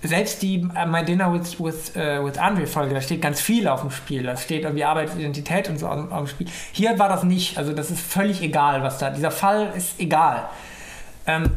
Selbst 0.03 0.43
die 0.43 0.63
uh, 0.63 0.87
My 0.87 1.05
Dinner 1.05 1.33
with, 1.33 1.59
with, 1.59 1.93
uh, 1.97 2.25
with 2.25 2.39
Andre 2.39 2.67
Folge, 2.67 2.95
da 2.95 3.01
steht 3.01 3.23
ganz 3.23 3.41
viel 3.41 3.67
auf 3.67 3.81
dem 3.81 3.91
Spiel. 3.91 4.23
Da 4.23 4.37
steht 4.37 4.63
irgendwie 4.63 4.85
Arbeitsidentität 4.85 5.69
und 5.69 5.79
so 5.79 5.89
auf, 5.89 6.13
auf, 6.13 6.19
dem 6.19 6.27
Spiel. 6.29 6.47
Hier 6.73 6.99
war 6.99 7.09
das 7.09 7.25
nicht. 7.25 7.57
Also 7.59 7.73
das 7.73 7.91
ist 7.91 8.01
völlig 8.01 8.43
egal, 8.43 8.83
was 8.83 8.99
da. 8.99 9.11
Dieser 9.11 9.31
Fall 9.31 9.73
ist 9.75 9.99
egal. 9.99 10.49
Ähm, 11.27 11.51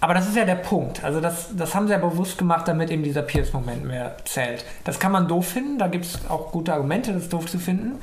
aber 0.00 0.14
das 0.14 0.28
ist 0.28 0.36
ja 0.36 0.44
der 0.44 0.54
Punkt. 0.54 1.02
Also 1.02 1.20
das, 1.20 1.56
das 1.56 1.74
haben 1.74 1.88
sie 1.88 1.92
ja 1.92 1.98
bewusst 1.98 2.38
gemacht, 2.38 2.68
damit 2.68 2.90
eben 2.90 3.02
dieser 3.02 3.22
Pierce-Moment 3.22 3.84
mehr 3.84 4.16
zählt. 4.24 4.64
Das 4.84 5.00
kann 5.00 5.10
man 5.10 5.26
doof 5.26 5.48
finden. 5.48 5.78
Da 5.78 5.88
gibt 5.88 6.04
es 6.04 6.30
auch 6.30 6.52
gute 6.52 6.72
Argumente, 6.72 7.12
das 7.12 7.28
doof 7.28 7.46
zu 7.46 7.58
finden. 7.58 8.00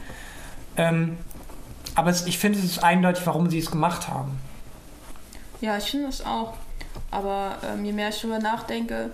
Ähm, 0.75 1.17
aber 1.95 2.09
es, 2.09 2.25
ich 2.25 2.37
finde, 2.37 2.59
es 2.59 2.65
ist 2.65 2.83
eindeutig, 2.83 3.25
warum 3.25 3.49
sie 3.49 3.59
es 3.59 3.71
gemacht 3.71 4.07
haben. 4.07 4.37
Ja, 5.61 5.77
ich 5.77 5.89
finde 5.89 6.09
es 6.09 6.23
auch. 6.23 6.53
Aber 7.11 7.57
ähm, 7.65 7.85
je 7.85 7.93
mehr 7.93 8.09
ich 8.09 8.19
darüber 8.19 8.39
nachdenke, 8.39 9.11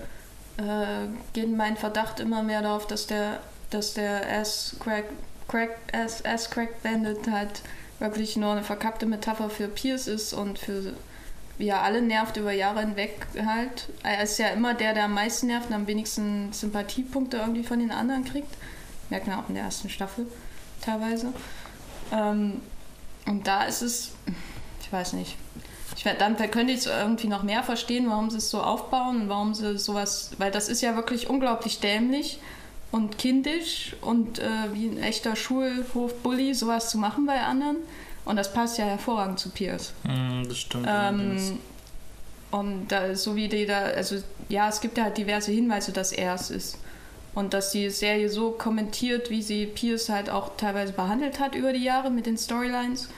äh, 0.58 1.08
geht 1.34 1.56
mein 1.56 1.78
Verdacht 1.78 2.20
immer 2.20 2.44
mehr 2.44 2.62
darauf, 2.62 2.88
dass 2.88 3.08
der, 3.08 3.40
dass 3.70 3.94
der 3.94 4.22
Ass-Crack 4.40 5.06
Crack, 5.48 5.78
Ass, 5.92 6.24
Ass 6.24 6.50
Crack 6.50 6.82
Bandit 6.82 7.30
halt 7.30 7.62
wirklich 8.00 8.38
nur 8.38 8.54
eine 8.54 8.64
verkappte 8.64 9.06
Metapher 9.06 9.50
für 9.50 9.68
Pierce 9.68 10.08
ist 10.08 10.34
und 10.34 10.58
für 10.58 10.94
wie 11.58 11.68
er 11.68 11.84
alle 11.84 12.02
nervt 12.02 12.38
über 12.38 12.52
Jahre 12.52 12.80
hinweg 12.80 13.28
halt. 13.46 13.90
Er 14.02 14.24
ist 14.24 14.40
ja 14.40 14.48
immer 14.48 14.74
der, 14.74 14.94
der 14.94 15.06
am 15.06 15.14
meisten 15.14 15.48
nervt 15.48 15.70
und 15.70 15.76
am 15.76 15.86
wenigsten 15.86 16.52
Sympathiepunkte 16.54 17.38
irgendwie 17.38 17.64
von 17.64 17.78
den 17.78 17.92
anderen 17.92 18.26
kriegt. 18.26 18.58
Merkt 19.10 19.28
man 19.28 19.40
auch 19.40 19.50
in 19.50 19.56
der 19.56 19.66
ersten 19.66 19.90
Staffel 19.90 20.26
teilweise. 20.82 21.34
Ähm, 22.12 22.62
und 23.26 23.48
da 23.48 23.64
ist 23.64 23.82
es, 23.82 24.12
ich 24.82 24.92
weiß 24.92 25.14
nicht. 25.14 25.38
Ich, 25.96 26.04
dann 26.04 26.38
könnte 26.52 26.74
ich 26.74 26.80
es 26.80 26.86
irgendwie 26.86 27.28
noch 27.28 27.44
mehr 27.44 27.64
verstehen, 27.64 28.10
warum 28.10 28.30
sie 28.30 28.38
es 28.38 28.50
so 28.50 28.62
aufbauen 28.62 29.24
und 29.24 29.30
warum 29.30 29.54
sie 29.54 29.78
sowas, 29.78 30.32
weil 30.38 30.52
das 30.52 30.70
ist 30.70 30.82
ja 30.82 30.96
wirklich 30.96 31.30
unglaublich 31.30 31.80
dämlich 31.80 32.40
und 32.92 33.18
kindisch 33.18 33.96
und 34.02 34.40
äh, 34.40 34.74
wie 34.74 34.88
ein 34.88 35.02
echter 35.02 35.36
Schulhof-Bully 35.36 36.54
sowas 36.54 36.90
zu 36.90 36.98
machen 36.98 37.26
bei 37.26 37.42
anderen. 37.42 37.78
Und 38.24 38.36
das 38.36 38.54
passt 38.54 38.78
ja 38.78 38.86
hervorragend 38.86 39.40
zu 39.40 39.50
Pierce. 39.50 39.94
Mm, 40.04 40.44
das 40.48 40.60
stimmt. 40.60 40.88
Ähm, 40.88 41.60
und 42.52 42.88
da, 42.90 43.16
so 43.16 43.36
wie 43.36 43.48
die 43.48 43.66
da, 43.66 43.80
also 43.80 44.18
ja, 44.50 44.70
es 44.70 44.82
gibt 44.82 44.98
ja 44.98 45.06
halt 45.06 45.18
diverse 45.18 45.52
Hinweise, 45.52 45.92
dass 45.92 46.12
er 46.12 46.36
es 46.36 46.52
ist. 46.52 46.78
Und 47.34 47.54
dass 47.54 47.72
die 47.72 47.90
Serie 47.90 48.30
so 48.30 48.52
kommentiert, 48.52 49.30
wie 49.30 49.42
sie 49.42 49.66
Pierce 49.66 50.10
halt 50.10 50.30
auch 50.30 50.58
teilweise 50.58 50.92
behandelt 50.94 51.40
hat 51.40 51.56
über 51.56 51.72
die 51.72 51.84
Jahre 51.84 52.12
mit 52.12 52.26
den 52.26 52.38
Storylines. 52.38 53.10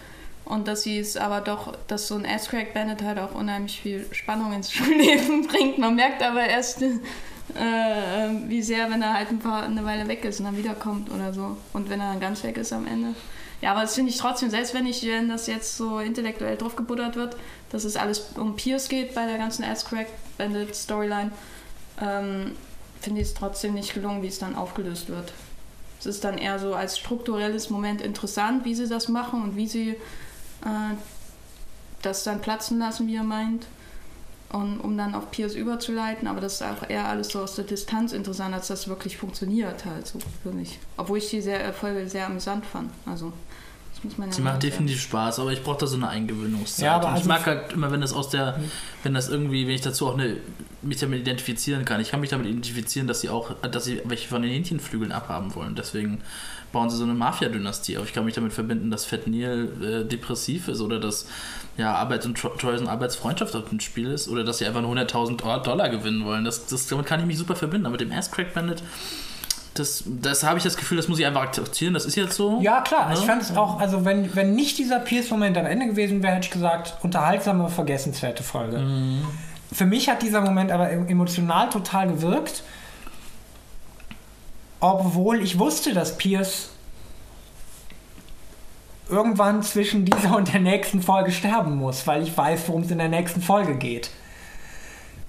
Und 0.45 0.67
dass 0.67 0.83
sie 0.83 0.99
es 0.99 1.17
aber 1.17 1.41
doch, 1.41 1.73
dass 1.87 2.07
so 2.07 2.15
ein 2.15 2.25
Ass-Crack 2.25 2.73
Bandit 2.73 3.01
halt 3.01 3.17
auch 3.17 3.33
unheimlich 3.33 3.81
viel 3.81 4.05
Spannung 4.11 4.53
ins 4.53 4.71
Schulleben 4.73 5.47
bringt. 5.47 5.77
Man 5.77 5.95
merkt 5.95 6.21
aber 6.21 6.45
erst, 6.45 6.81
äh, 6.81 6.89
wie 8.47 8.61
sehr, 8.61 8.89
wenn 8.89 9.01
er 9.01 9.13
halt 9.13 9.29
ein 9.29 9.39
paar, 9.39 9.63
eine 9.63 9.83
Weile 9.85 10.07
weg 10.07 10.23
ist 10.25 10.39
und 10.39 10.45
dann 10.45 10.57
wiederkommt 10.57 11.11
oder 11.11 11.33
so. 11.33 11.57
Und 11.71 11.89
wenn 11.89 11.99
er 11.99 12.11
dann 12.11 12.19
ganz 12.19 12.43
weg 12.43 12.57
ist 12.57 12.73
am 12.73 12.87
Ende. 12.87 13.15
Ja, 13.61 13.71
aber 13.71 13.81
das 13.81 13.95
finde 13.95 14.11
ich 14.11 14.17
trotzdem, 14.17 14.49
selbst 14.49 14.73
wenn 14.73 14.85
ich, 14.85 15.05
wenn 15.07 15.29
das 15.29 15.47
jetzt 15.47 15.77
so 15.77 15.99
intellektuell 15.99 16.57
draufgebuddert 16.57 17.15
wird, 17.15 17.37
dass 17.71 17.85
es 17.85 17.95
alles 17.95 18.33
um 18.35 18.57
Pierce 18.57 18.89
geht 18.89 19.15
bei 19.15 19.25
der 19.25 19.37
ganzen 19.37 19.63
Ass-Crack 19.63 20.07
Bandit 20.37 20.75
Storyline, 20.75 21.31
ähm, 22.01 22.57
finde 23.03 23.21
ich 23.21 23.27
es 23.27 23.33
trotzdem 23.33 23.73
nicht 23.73 23.93
gelungen, 23.93 24.21
wie 24.23 24.27
es 24.27 24.39
dann 24.39 24.55
aufgelöst 24.55 25.09
wird. 25.09 25.33
Es 25.99 26.05
ist 26.05 26.23
dann 26.23 26.37
eher 26.37 26.59
so 26.59 26.73
als 26.73 26.97
strukturelles 26.97 27.69
Moment 27.69 28.01
interessant, 28.01 28.65
wie 28.65 28.75
sie 28.75 28.87
das 28.87 29.07
machen 29.07 29.41
und 29.41 29.55
wie 29.55 29.67
sie 29.67 29.89
äh, 29.89 30.95
das 32.01 32.23
dann 32.23 32.41
platzen 32.41 32.79
lassen, 32.79 33.07
wie 33.07 33.15
er 33.15 33.23
meint. 33.23 33.67
Und, 34.51 34.79
um 34.81 34.95
dann 34.97 35.15
auf 35.15 35.31
Piers 35.31 35.55
überzuleiten, 35.55 36.27
aber 36.27 36.39
das 36.39 36.55
ist 36.55 36.61
auch 36.61 36.87
eher 36.87 37.07
alles 37.07 37.29
so 37.29 37.41
aus 37.41 37.55
der 37.55 37.65
Distanz 37.65 38.13
interessant, 38.13 38.53
als 38.53 38.67
das 38.67 38.87
wirklich 38.87 39.17
funktioniert 39.17 39.83
halt 39.83 40.05
so 40.05 40.19
für 40.43 40.51
mich. 40.51 40.77
Obwohl 40.95 41.17
ich 41.17 41.31
die 41.31 41.41
sehr, 41.41 41.73
Folge 41.73 42.07
sehr 42.07 42.27
amüsant 42.27 42.63
fand. 42.63 42.91
Also 43.07 43.33
muss 44.03 44.17
man 44.17 44.29
ja 44.29 44.33
Sie 44.33 44.41
macht 44.41 44.63
definitiv 44.63 45.01
Spaß, 45.01 45.39
aber 45.39 45.51
ich 45.51 45.63
brauche 45.63 45.79
da 45.79 45.87
so 45.87 45.95
eine 45.95 46.09
Eingewöhnungszeit. 46.09 46.85
Ja, 46.85 46.95
aber 46.95 47.09
also 47.09 47.21
ich 47.21 47.27
mag 47.27 47.45
halt 47.45 47.73
immer, 47.73 47.91
wenn 47.91 48.01
das 48.01 48.13
aus 48.13 48.29
der, 48.29 48.59
wenn 49.03 49.13
das 49.13 49.29
irgendwie, 49.29 49.67
wenn 49.67 49.75
ich 49.75 49.81
dazu 49.81 50.07
auch 50.07 50.17
eine, 50.17 50.37
mich 50.81 50.97
damit 50.97 51.21
identifizieren 51.21 51.85
kann. 51.85 52.01
Ich 52.01 52.11
kann 52.11 52.19
mich 52.19 52.29
damit 52.29 52.47
identifizieren, 52.47 53.07
dass 53.07 53.21
sie 53.21 53.29
auch, 53.29 53.53
dass 53.61 53.85
sie 53.85 54.01
welche 54.05 54.27
von 54.27 54.41
den 54.41 54.51
Hähnchenflügeln 54.51 55.11
abhaben 55.11 55.55
wollen. 55.55 55.75
Deswegen 55.75 56.21
bauen 56.71 56.89
sie 56.89 56.97
so 56.97 57.03
eine 57.03 57.13
Mafia-Dynastie 57.13 57.97
auf. 57.97 58.07
Ich 58.07 58.13
kann 58.13 58.25
mich 58.25 58.35
damit 58.35 58.51
verbinden, 58.51 58.91
dass 58.91 59.05
Fett 59.05 59.27
Neil 59.27 59.69
äh, 59.81 60.05
depressiv 60.05 60.67
ist 60.67 60.81
oder 60.81 60.99
dass 60.99 61.27
ja, 61.77 61.93
Arbeit 61.95 62.25
und 62.25 62.37
Troy 62.37 62.77
und 62.77 62.87
Arbeitsfreundschaft 62.87 63.55
auf 63.55 63.69
dem 63.69 63.79
Spiel 63.79 64.11
ist 64.11 64.27
oder 64.27 64.43
dass 64.43 64.57
sie 64.57 64.65
einfach 64.65 64.81
nur 64.81 64.93
100.000 64.93 65.63
Dollar 65.63 65.89
gewinnen 65.89 66.25
wollen. 66.25 66.43
Das, 66.43 66.65
das, 66.65 66.87
damit 66.87 67.05
kann 67.05 67.19
ich 67.19 67.25
mich 67.25 67.37
super 67.37 67.55
verbinden. 67.55 67.85
Aber 67.85 67.93
mit 67.93 68.01
dem 68.01 68.11
Ass 68.11 68.31
Crack 68.31 68.53
Bandit 68.53 68.83
das, 69.73 70.03
das 70.05 70.43
habe 70.43 70.57
ich 70.57 70.63
das 70.63 70.77
Gefühl, 70.77 70.97
das 70.97 71.07
muss 71.07 71.19
ich 71.19 71.25
einfach 71.25 71.41
akzeptieren. 71.41 71.93
Das 71.93 72.05
ist 72.05 72.15
jetzt 72.15 72.35
so. 72.35 72.61
Ja, 72.61 72.81
klar. 72.81 73.09
Ne? 73.09 73.15
Ich 73.15 73.21
fand 73.21 73.41
es 73.41 73.55
auch, 73.55 73.79
also 73.79 74.05
wenn, 74.05 74.35
wenn 74.35 74.55
nicht 74.55 74.77
dieser 74.77 74.99
Pierce-Moment 74.99 75.57
am 75.57 75.65
Ende 75.65 75.87
gewesen 75.87 76.21
wäre, 76.21 76.35
hätte 76.35 76.45
ich 76.45 76.51
gesagt, 76.51 76.95
unterhaltsame, 77.01 77.69
vergessenswerte 77.69 78.43
Folge. 78.43 78.77
Mhm. 78.77 79.25
Für 79.71 79.85
mich 79.85 80.09
hat 80.09 80.21
dieser 80.21 80.41
Moment 80.41 80.71
aber 80.71 80.91
emotional 80.91 81.69
total 81.69 82.07
gewirkt. 82.07 82.63
Obwohl 84.79 85.41
ich 85.41 85.57
wusste, 85.57 85.93
dass 85.93 86.17
Pierce 86.17 86.69
irgendwann 89.09 89.63
zwischen 89.63 90.05
dieser 90.05 90.35
und 90.35 90.53
der 90.53 90.61
nächsten 90.61 91.01
Folge 91.01 91.31
sterben 91.31 91.75
muss, 91.75 92.05
weil 92.05 92.23
ich 92.23 92.35
weiß, 92.35 92.67
worum 92.67 92.83
es 92.83 92.91
in 92.91 92.97
der 92.97 93.09
nächsten 93.09 93.41
Folge 93.41 93.75
geht. 93.75 94.11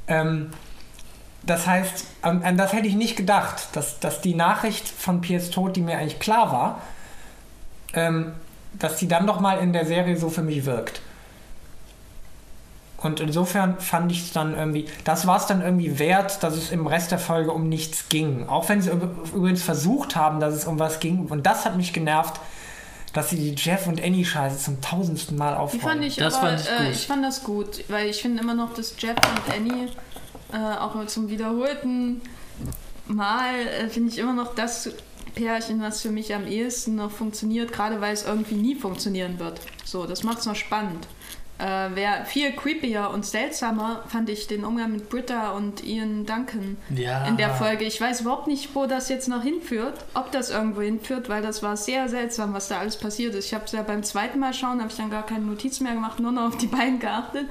Ähm, 0.07 0.51
das 1.47 1.67
heißt, 1.67 2.07
an, 2.23 2.43
an, 2.43 2.57
das 2.57 2.73
hätte 2.73 2.87
ich 2.87 2.95
nicht 2.95 3.17
gedacht, 3.17 3.69
dass, 3.73 4.01
dass 4.01 4.21
die 4.21 4.35
Nachricht 4.35 4.89
von 4.89 5.21
Piers 5.21 5.51
Tod, 5.51 5.77
die 5.77 5.81
mir 5.81 5.99
eigentlich 5.99 6.19
klar 6.19 6.53
war, 6.53 6.81
ähm, 7.93 8.33
dass 8.79 8.97
die 8.97 9.09
dann 9.09 9.27
doch 9.27 9.41
mal 9.41 9.59
in 9.59 9.73
der 9.73 9.87
Serie 9.87 10.17
so 10.17 10.31
für 10.31 10.43
mich 10.43 10.65
wirkt. 10.65 11.01
Und 13.05 13.21
insofern 13.21 13.79
fand 13.81 14.11
ich 14.11 14.23
es 14.23 14.33
dann 14.33 14.57
irgendwie, 14.57 14.89
das 15.05 15.27
war 15.27 15.37
es 15.37 15.45
dann 15.45 15.61
irgendwie 15.61 15.99
wert, 15.99 16.43
dass 16.43 16.57
es 16.57 16.71
im 16.71 16.87
Rest 16.87 17.11
der 17.11 17.19
Folge 17.19 17.53
um 17.53 17.69
nichts 17.69 18.09
ging. 18.09 18.49
Auch 18.49 18.71
wenn 18.71 18.81
sie 18.81 18.91
übrigens 18.91 19.63
versucht 19.63 20.17
haben, 20.17 20.41
dass 20.41 20.55
es 20.55 20.65
um 20.65 20.79
was 20.79 21.01
ging. 21.01 21.27
Und 21.27 21.45
das 21.45 21.67
hat 21.67 21.77
mich 21.77 21.93
genervt, 21.93 22.41
dass 23.13 23.29
sie 23.29 23.37
die 23.37 23.55
Jeff 23.55 23.87
und 23.87 24.03
Annie 24.03 24.25
Scheiße 24.25 24.59
zum 24.59 24.81
tausendsten 24.81 25.37
Mal 25.37 25.55
aufbauen. 25.55 25.81
Die 25.81 25.87
fand 25.87 26.05
ich 26.05 26.17
das 26.17 26.35
aber, 26.37 26.57
fand 26.57 26.61
ich, 26.63 26.71
äh, 26.71 26.91
ich 26.91 27.07
fand 27.07 27.23
das 27.23 27.45
gut, 27.45 27.85
weil 27.89 28.09
ich 28.09 28.23
finde 28.23 28.43
immer 28.43 28.55
noch, 28.55 28.73
dass 28.73 28.95
Jeff 28.99 29.17
und 29.17 29.55
Annie 29.55 29.89
äh, 30.55 30.79
auch 30.79 31.05
zum 31.07 31.29
wiederholten 31.29 32.23
Mal 33.07 33.55
äh, 33.67 33.89
finde 33.89 34.11
ich 34.11 34.19
immer 34.19 34.33
noch 34.33 34.55
das 34.55 34.91
Pärchen, 35.35 35.83
was 35.83 36.01
für 36.01 36.11
mich 36.11 36.33
am 36.35 36.47
ehesten 36.47 36.95
noch 36.95 37.11
funktioniert, 37.11 37.73
gerade 37.73 38.01
weil 38.01 38.15
es 38.15 38.25
irgendwie 38.25 38.55
nie 38.55 38.77
funktionieren 38.77 39.39
wird. 39.39 39.61
So, 39.85 40.07
das 40.07 40.23
macht 40.23 40.39
es 40.39 40.47
noch 40.47 40.55
spannend. 40.55 41.09
Äh, 41.59 41.95
wär 41.95 42.25
viel 42.25 42.53
creepier 42.53 43.11
und 43.13 43.25
seltsamer 43.25 44.05
fand 44.09 44.29
ich 44.29 44.47
den 44.47 44.65
Umgang 44.65 44.93
mit 44.93 45.09
Britta 45.09 45.53
und 45.53 45.85
Ian 45.85 46.27
Duncan 46.27 46.77
ja. 46.91 47.27
in 47.27 47.37
der 47.37 47.51
Folge. 47.51 47.85
Ich 47.85 48.01
weiß 48.01 48.23
überhaupt 48.23 48.49
nicht, 48.49 48.75
wo 48.75 48.87
das 48.87 49.09
jetzt 49.09 49.29
noch 49.29 49.43
hinführt, 49.43 50.05
ob 50.15 50.33
das 50.33 50.51
irgendwo 50.51 50.83
hinführt, 50.83 51.29
weil 51.29 51.43
das 51.43 51.63
war 51.63 51.77
sehr 51.77 52.09
seltsam, 52.09 52.55
was 52.55 52.69
da 52.69 52.79
alles 52.79 52.97
passiert 52.97 53.35
ist. 53.35 53.47
Ich 53.47 53.55
habe 53.55 53.65
es 53.65 53.73
ja 53.73 53.83
beim 53.83 54.03
zweiten 54.03 54.41
Mal 54.41 54.53
schauen, 54.53 54.81
habe 54.81 54.91
ich 54.91 54.97
dann 54.97 55.11
gar 55.11 55.27
keine 55.27 55.45
Notiz 55.45 55.81
mehr 55.81 55.95
gemacht, 55.95 56.19
nur 56.19 56.33
noch 56.33 56.49
auf 56.49 56.57
die 56.57 56.67
beiden 56.67 56.99
geachtet. 56.99 57.47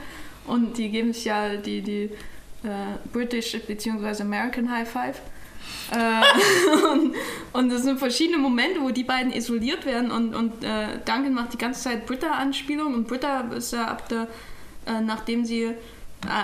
Und 0.47 0.77
die 0.77 0.89
geben 0.89 1.13
sich 1.13 1.25
ja 1.25 1.55
die, 1.55 1.81
die 1.81 2.09
British 3.11 3.57
bzw. 3.67 4.21
American 4.23 4.69
High 4.71 4.87
Five. 4.89 5.21
äh, 5.91 6.87
und, 6.93 7.15
und 7.53 7.71
es 7.71 7.83
sind 7.83 7.99
verschiedene 7.99 8.37
Momente, 8.37 8.81
wo 8.81 8.89
die 8.89 9.03
beiden 9.03 9.31
isoliert 9.33 9.85
werden 9.85 10.11
und, 10.11 10.33
und 10.35 10.63
äh, 10.63 10.99
Duncan 11.05 11.33
macht 11.33 11.53
die 11.53 11.57
ganze 11.57 11.81
Zeit 11.83 12.05
Britta-Anspielung 12.05 12.93
und 12.93 13.07
Britta 13.07 13.41
ist 13.55 13.73
ja 13.73 13.85
ab 13.85 14.07
der 14.09 14.27
äh, 14.85 14.99
nachdem 15.01 15.45
sie 15.45 15.63
äh, 15.63 15.73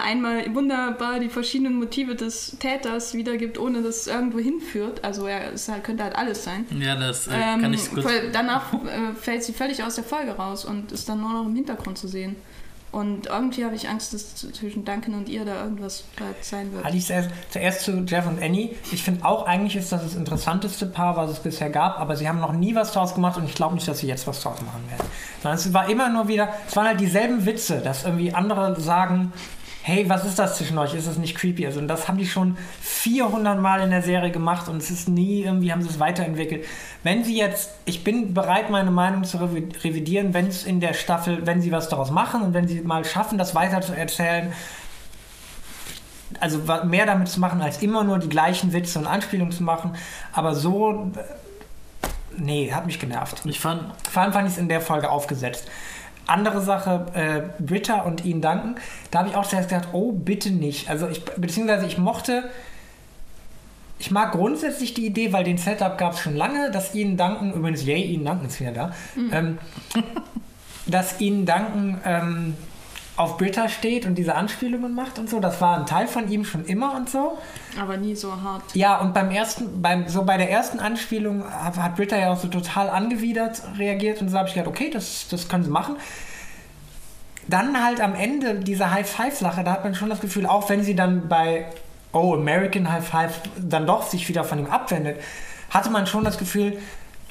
einmal 0.05 0.53
wunderbar 0.55 1.19
die 1.19 1.27
verschiedenen 1.29 1.75
Motive 1.77 2.15
des 2.15 2.57
Täters 2.59 3.13
wiedergibt, 3.13 3.57
ohne 3.57 3.81
dass 3.81 3.97
es 4.01 4.07
irgendwo 4.07 4.39
hinführt. 4.39 5.03
Also 5.03 5.25
er 5.27 5.51
es 5.53 5.67
halt, 5.67 5.83
könnte 5.83 6.03
halt 6.05 6.15
alles 6.15 6.43
sein. 6.45 6.65
Ja, 6.79 6.95
das 6.95 7.27
äh, 7.27 7.31
Ähm, 7.33 7.61
kann 7.61 7.73
ich 7.73 7.89
kurz. 7.91 8.03
voll- 8.05 8.29
danach 8.31 8.73
äh, 8.73 9.13
fällt 9.19 9.43
sie 9.43 9.51
völlig 9.53 9.83
aus 9.83 9.95
der 9.95 10.05
Folge 10.05 10.31
raus 10.31 10.63
und 10.63 10.91
ist 10.93 11.07
dann 11.09 11.19
nur 11.19 11.31
noch 11.33 11.45
im 11.45 11.55
Hintergrund 11.55 11.97
zu 11.97 12.07
sehen. 12.07 12.37
Und 12.91 13.27
irgendwie 13.27 13.65
habe 13.65 13.75
ich 13.75 13.87
Angst, 13.87 14.13
dass 14.13 14.35
zwischen 14.35 14.83
Duncan 14.83 15.13
und 15.13 15.29
ihr 15.29 15.45
da 15.45 15.63
irgendwas 15.63 16.05
sein 16.41 16.73
wird. 16.73 16.93
Ich 16.93 17.05
zuerst, 17.05 17.29
zuerst 17.51 17.81
zu 17.81 18.03
Jeff 18.05 18.25
und 18.25 18.41
Annie. 18.41 18.75
Ich 18.91 19.03
finde 19.03 19.25
auch, 19.25 19.45
eigentlich 19.45 19.75
ist 19.75 19.91
das 19.91 20.01
das 20.01 20.15
interessanteste 20.15 20.87
Paar, 20.87 21.15
was 21.15 21.29
es 21.29 21.39
bisher 21.39 21.69
gab, 21.69 21.99
aber 21.99 22.15
sie 22.15 22.27
haben 22.27 22.39
noch 22.39 22.53
nie 22.53 22.73
was 22.73 22.91
draus 22.93 23.13
gemacht 23.13 23.37
und 23.37 23.45
ich 23.45 23.53
glaube 23.53 23.75
nicht, 23.75 23.87
dass 23.87 23.99
sie 23.99 24.07
jetzt 24.07 24.25
was 24.25 24.41
draus 24.41 24.59
machen 24.61 24.89
werden. 24.89 25.05
Sondern 25.43 25.59
es 25.59 25.73
war 25.73 25.89
immer 25.89 26.09
nur 26.09 26.27
wieder, 26.27 26.49
es 26.67 26.75
waren 26.75 26.87
halt 26.87 26.99
dieselben 26.99 27.45
Witze, 27.45 27.79
dass 27.79 28.05
irgendwie 28.05 28.33
andere 28.33 28.79
sagen, 28.81 29.33
hey, 29.81 30.07
was 30.09 30.25
ist 30.25 30.37
das 30.37 30.57
zwischen 30.57 30.77
euch? 30.77 30.93
Ist 30.93 31.07
das 31.07 31.17
nicht 31.17 31.35
creepy? 31.35 31.65
Also, 31.65 31.79
und 31.79 31.87
das 31.87 32.07
haben 32.07 32.17
die 32.17 32.27
schon 32.27 32.57
400 32.81 33.59
Mal 33.59 33.81
in 33.81 33.89
der 33.89 34.01
Serie 34.01 34.29
gemacht 34.31 34.67
und 34.67 34.77
es 34.77 34.91
ist 34.91 35.07
nie, 35.07 35.43
irgendwie 35.43 35.71
haben 35.71 35.81
sie 35.81 35.89
es 35.89 35.99
weiterentwickelt. 35.99 36.65
Wenn 37.03 37.23
sie 37.23 37.37
jetzt, 37.37 37.71
ich 37.85 38.03
bin 38.03 38.33
bereit, 38.33 38.69
meine 38.69 38.91
Meinung 38.91 39.23
zu 39.23 39.37
revi- 39.37 39.83
revidieren, 39.83 40.33
wenn 40.33 40.47
es 40.47 40.63
in 40.65 40.79
der 40.79 40.93
Staffel, 40.93 41.45
wenn 41.47 41.61
sie 41.61 41.71
was 41.71 41.89
daraus 41.89 42.11
machen 42.11 42.41
und 42.41 42.53
wenn 42.53 42.67
sie 42.67 42.81
mal 42.81 43.05
schaffen, 43.05 43.37
das 43.37 43.55
weiter 43.55 43.81
zu 43.81 43.93
erzählen, 43.95 44.51
also 46.39 46.59
mehr 46.85 47.05
damit 47.05 47.27
zu 47.29 47.39
machen, 47.39 47.61
als 47.61 47.81
immer 47.81 48.03
nur 48.03 48.19
die 48.19 48.29
gleichen 48.29 48.71
Witze 48.73 48.99
und 48.99 49.07
Anspielungen 49.07 49.51
zu 49.51 49.63
machen. 49.63 49.95
Aber 50.31 50.53
so, 50.53 51.11
äh, 51.15 52.07
nee, 52.37 52.71
hat 52.71 52.85
mich 52.85 52.99
genervt. 52.99 53.41
Ich 53.45 53.59
fand, 53.59 53.81
Vor 54.11 54.21
allem 54.21 54.33
fand 54.33 54.47
ich 54.47 54.53
es 54.53 54.59
in 54.59 54.69
der 54.69 54.81
Folge 54.81 55.09
aufgesetzt. 55.09 55.67
Andere 56.29 56.61
Sache, 56.61 57.05
äh, 57.13 57.61
Britta 57.61 58.01
und 58.01 58.25
ihn 58.25 58.41
danken, 58.41 58.75
da 59.11 59.19
habe 59.19 59.29
ich 59.29 59.35
auch 59.35 59.47
zuerst 59.47 59.69
gedacht, 59.69 59.89
oh, 59.93 60.11
bitte 60.11 60.51
nicht. 60.51 60.89
Also 60.89 61.07
ich, 61.07 61.23
beziehungsweise 61.25 61.85
ich 61.85 61.97
mochte, 61.97 62.49
ich 63.99 64.11
mag 64.11 64.31
grundsätzlich 64.31 64.93
die 64.93 65.05
Idee, 65.05 65.33
weil 65.33 65.43
den 65.43 65.57
Setup 65.57 65.97
gab 65.97 66.13
es 66.13 66.19
schon 66.19 66.35
lange, 66.35 66.71
dass 66.71 66.95
ihnen 66.95 67.17
danken, 67.17 67.53
übrigens, 67.53 67.85
yay, 67.85 68.01
ihnen 68.01 68.25
danken 68.25 68.47
ist 68.47 68.59
wieder 68.59 68.71
da, 68.71 68.93
ähm, 69.31 69.57
dass 70.87 71.19
ihnen 71.19 71.45
danken 71.45 71.99
ähm, 72.05 72.55
auf 73.19 73.37
Britta 73.37 73.67
steht 73.67 74.05
und 74.05 74.15
diese 74.15 74.33
Anspielungen 74.35 74.95
macht 74.95 75.19
und 75.19 75.29
so. 75.29 75.41
Das 75.41 75.59
war 75.59 75.77
ein 75.77 75.85
Teil 75.85 76.07
von 76.07 76.31
ihm 76.31 76.45
schon 76.45 76.63
immer 76.63 76.95
und 76.95 77.09
so. 77.09 77.37
Aber 77.77 77.97
nie 77.97 78.15
so 78.15 78.31
hart. 78.41 78.63
Ja, 78.73 78.97
und 79.01 79.13
beim 79.13 79.29
ersten, 79.29 79.81
beim, 79.81 80.07
so 80.07 80.23
bei 80.23 80.37
der 80.37 80.49
ersten 80.49 80.79
Anspielung 80.79 81.43
hat, 81.43 81.75
hat 81.75 81.97
Britta 81.97 82.15
ja 82.15 82.31
auch 82.31 82.39
so 82.39 82.47
total 82.47 82.89
angewidert 82.89 83.61
reagiert 83.77 84.21
und 84.21 84.29
so 84.29 84.37
habe 84.37 84.47
ich 84.47 84.53
gedacht, 84.53 84.69
okay, 84.69 84.89
das, 84.89 85.27
das 85.29 85.49
können 85.49 85.65
sie 85.65 85.69
machen. 85.69 85.97
Dann 87.49 87.83
halt 87.83 87.99
am 87.99 88.15
Ende 88.15 88.55
dieser 88.55 88.91
High-Five-Sache, 88.91 89.65
da 89.65 89.73
hat 89.73 89.83
man 89.83 89.95
schon 89.95 90.09
das 90.09 90.21
Gefühl, 90.21 90.45
auch 90.45 90.69
wenn 90.69 90.83
sie 90.83 90.95
dann 90.95 91.27
bei 91.27 91.65
Oh, 92.13 92.33
American 92.33 92.89
High 92.89 93.07
Five 93.07 93.41
dann 93.59 93.85
doch 93.85 94.03
sich 94.03 94.29
wieder 94.29 94.45
von 94.45 94.59
ihm 94.59 94.67
abwendet, 94.67 95.19
hatte 95.69 95.89
man 95.89 96.07
schon 96.07 96.23
das 96.23 96.37
Gefühl, 96.37 96.79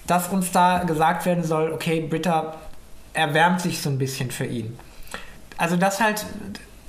dass 0.07 0.29
uns 0.29 0.53
da 0.53 0.85
gesagt 0.85 1.25
werden 1.25 1.45
soll, 1.45 1.73
okay, 1.73 2.01
Britta 2.01 2.57
erwärmt 3.15 3.63
sich 3.63 3.81
so 3.81 3.89
ein 3.89 3.99
bisschen 3.99 4.31
für 4.31 4.45
ihn. 4.45 4.79
Also 5.59 5.77
das 5.77 6.01
halt, 6.01 6.25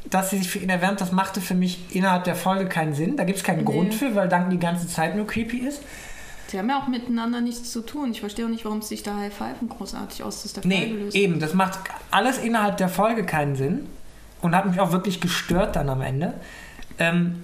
dass 0.09 0.29
sie 0.29 0.37
sich 0.37 0.49
für 0.49 0.59
ihn 0.59 0.69
erwärmt, 0.69 1.01
das 1.01 1.11
machte 1.11 1.41
für 1.41 1.55
mich 1.55 1.93
innerhalb 1.93 2.23
der 2.23 2.35
Folge 2.35 2.67
keinen 2.69 2.93
Sinn. 2.93 3.17
Da 3.17 3.25
gibt 3.25 3.39
es 3.39 3.43
keinen 3.43 3.59
Nee. 3.59 3.63
Grund 3.65 3.93
für, 3.93 4.15
weil 4.15 4.29
Duncan 4.29 4.49
die 4.51 4.59
ganze 4.59 4.87
Zeit 4.87 5.15
nur 5.15 5.27
creepy 5.27 5.57
ist. 5.57 5.81
Sie 6.47 6.57
haben 6.57 6.69
ja 6.69 6.81
auch 6.81 6.87
miteinander 6.87 7.41
nichts 7.41 7.71
zu 7.71 7.81
tun. 7.81 8.11
Ich 8.11 8.21
verstehe 8.21 8.45
auch 8.45 8.49
nicht, 8.49 8.65
warum 8.65 8.79
es 8.79 8.89
sich 8.89 9.03
da 9.03 9.17
High 9.17 9.33
Five 9.33 9.57
großartig 9.67 10.23
aus 10.23 10.45
ist 10.45 10.65
Nee, 10.65 10.95
eben, 11.13 11.39
das 11.39 11.53
macht 11.53 11.79
alles 12.09 12.39
innerhalb 12.39 12.77
der 12.77 12.89
Folge 12.89 13.23
keinen 13.25 13.55
Sinn 13.55 13.85
und 14.41 14.55
hat 14.55 14.65
mich 14.65 14.79
auch 14.79 14.91
wirklich 14.91 15.21
gestört 15.21 15.75
dann 15.75 15.89
am 15.89 16.01
Ende. 16.01 16.33
Ähm, 16.97 17.43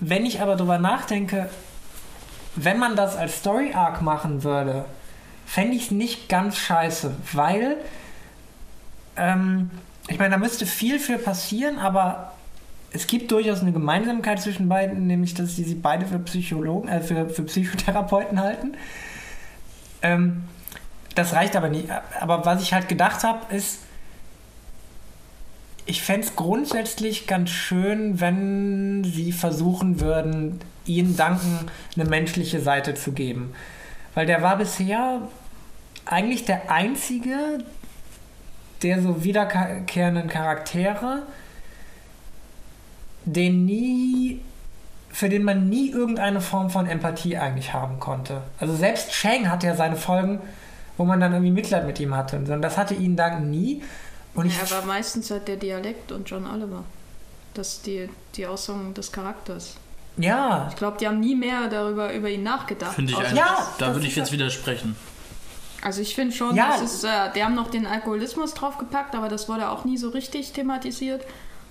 wenn 0.00 0.26
ich 0.26 0.40
aber 0.40 0.56
drüber 0.56 0.78
nachdenke, 0.78 1.48
wenn 2.56 2.78
man 2.78 2.96
das 2.96 3.16
als 3.16 3.38
Story 3.38 3.72
Arc 3.72 4.02
machen 4.02 4.42
würde, 4.42 4.84
fände 5.46 5.76
ich 5.76 5.84
es 5.84 5.90
nicht 5.92 6.28
ganz 6.28 6.56
scheiße, 6.56 7.14
weil 7.32 7.76
ähm, 9.16 9.70
ich 10.08 10.18
meine, 10.18 10.30
da 10.30 10.38
müsste 10.38 10.66
viel 10.66 10.98
für 10.98 11.18
passieren, 11.18 11.78
aber 11.78 12.32
es 12.92 13.06
gibt 13.06 13.30
durchaus 13.32 13.60
eine 13.60 13.72
Gemeinsamkeit 13.72 14.40
zwischen 14.40 14.68
beiden, 14.68 15.06
nämlich 15.06 15.34
dass 15.34 15.56
sie 15.56 15.64
sich 15.64 15.80
beide 15.80 16.06
für 16.06 16.18
Psychologen, 16.20 16.88
äh, 16.88 17.00
für, 17.00 17.28
für 17.28 17.42
Psychotherapeuten 17.42 18.40
halten. 18.40 18.76
Ähm, 20.02 20.44
das 21.14 21.32
reicht 21.32 21.56
aber 21.56 21.68
nicht. 21.68 21.88
Aber 22.20 22.44
was 22.44 22.62
ich 22.62 22.72
halt 22.72 22.88
gedacht 22.88 23.24
habe, 23.24 23.54
ist, 23.54 23.80
ich 25.86 26.02
fände 26.02 26.26
es 26.26 26.36
grundsätzlich 26.36 27.26
ganz 27.26 27.50
schön, 27.50 28.20
wenn 28.20 29.04
sie 29.04 29.32
versuchen 29.32 30.00
würden, 30.00 30.60
ihnen 30.86 31.16
danken, 31.16 31.66
eine 31.96 32.08
menschliche 32.08 32.60
Seite 32.60 32.94
zu 32.94 33.12
geben. 33.12 33.54
Weil 34.14 34.26
der 34.26 34.42
war 34.42 34.56
bisher 34.56 35.20
eigentlich 36.06 36.44
der 36.44 36.70
einzige 36.70 37.58
der 38.84 39.02
so 39.02 39.24
wiederkehrenden 39.24 40.28
Charaktere, 40.28 41.22
den 43.24 43.64
nie, 43.64 44.40
für 45.10 45.28
den 45.28 45.42
man 45.44 45.68
nie 45.68 45.90
irgendeine 45.90 46.40
Form 46.40 46.70
von 46.70 46.86
Empathie 46.86 47.36
eigentlich 47.38 47.72
haben 47.72 47.98
konnte. 47.98 48.42
Also 48.60 48.76
selbst 48.76 49.10
Chang 49.10 49.50
hatte 49.50 49.66
ja 49.66 49.74
seine 49.74 49.96
Folgen, 49.96 50.40
wo 50.96 51.04
man 51.04 51.18
dann 51.20 51.32
irgendwie 51.32 51.52
Mitleid 51.52 51.86
mit 51.86 51.98
ihm 51.98 52.14
hatte. 52.14 52.36
Und 52.36 52.62
das 52.62 52.76
hatte 52.76 52.94
ihn 52.94 53.16
dann 53.16 53.50
nie. 53.50 53.82
Und 54.34 54.46
ich, 54.46 54.56
ja, 54.56 54.76
aber 54.76 54.86
meistens 54.86 55.30
halt 55.30 55.48
der 55.48 55.56
Dialekt 55.56 56.12
und 56.12 56.28
John 56.28 56.46
Oliver. 56.46 56.84
Das 57.54 57.74
ist 57.74 57.86
die, 57.86 58.08
die 58.34 58.46
Aussage 58.46 58.92
des 58.92 59.10
Charakters. 59.12 59.76
ja, 60.16 60.66
Ich 60.70 60.76
glaube, 60.76 60.98
die 60.98 61.06
haben 61.06 61.20
nie 61.20 61.36
mehr 61.36 61.68
darüber 61.68 62.12
über 62.12 62.28
ihn 62.28 62.42
nachgedacht. 62.42 62.94
finde 62.94 63.12
ich 63.12 63.18
eigentlich, 63.18 63.38
Ja, 63.38 63.68
da 63.78 63.94
würde 63.94 64.06
ich 64.06 64.16
jetzt 64.16 64.32
widersprechen. 64.32 64.96
Also 65.84 66.00
ich 66.02 66.14
finde 66.14 66.34
schon, 66.34 66.56
Ja. 66.56 66.68
das 66.72 66.80
ist, 66.82 67.04
äh, 67.04 67.08
die 67.36 67.44
haben 67.44 67.54
noch 67.54 67.70
den 67.70 67.86
Alkoholismus 67.86 68.54
draufgepackt, 68.54 69.14
aber 69.14 69.28
das 69.28 69.48
wurde 69.48 69.68
auch 69.70 69.84
nie 69.84 69.96
so 69.98 70.08
richtig 70.08 70.52
thematisiert. 70.52 71.22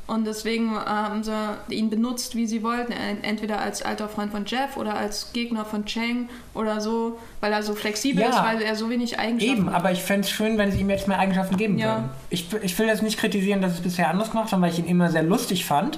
Und 0.06 0.26
deswegen 0.28 0.76
äh, 0.76 0.80
haben 0.80 1.23
sie 1.23 1.32
ihn 1.69 1.89
benutzt, 1.89 2.36
wie 2.36 2.45
sie 2.45 2.62
wollten. 2.62 2.91
Ent- 2.91 3.23
Entweder 3.23 3.60
als 3.62 3.82
alter 3.84 4.10
Freund 4.10 4.32
von 4.34 4.45
Jeff 4.45 4.76
oder 4.76 4.95
als 4.95 5.32
Gegner 5.32 5.63
von 5.63 5.86
Chang 5.86 6.28
oder 6.54 6.82
so, 6.82 7.17
weil 7.39 7.54
er 7.54 7.63
so 7.63 7.73
flexibel 7.73 8.21
Ja. 8.21 8.30
ist, 8.30 8.43
weil 8.43 8.62
er 8.62 8.76
so 8.76 8.89
wenig 8.89 9.17
Eigenschaften 9.17 9.58
Eben, 9.60 9.67
hat. 9.69 9.76
aber 9.76 9.91
ich 9.93 10.04
fände 10.04 10.21
es 10.28 10.30
schön, 10.30 10.58
wenn 10.58 10.71
sie 10.73 10.82
ihm 10.82 10.89
jetzt 10.89 11.08
mehr 11.08 11.19
Eigenschaften 11.19 11.56
geben 11.58 11.78
Ja. 11.80 11.95
würden. 11.95 12.10
Ich, 12.30 12.47
ich 12.62 12.78
will 12.78 12.88
jetzt 12.88 13.02
nicht 13.02 13.17
kritisieren, 13.17 13.62
dass 13.62 13.73
es 13.73 13.82
bisher 13.82 14.10
anders 14.10 14.30
gemacht 14.32 14.52
haben, 14.52 14.62
weil 14.62 14.71
ich 14.71 14.80
ihn 14.80 14.86
immer 14.88 15.10
sehr 15.10 15.23
lustig 15.23 15.65
fand. 15.65 15.97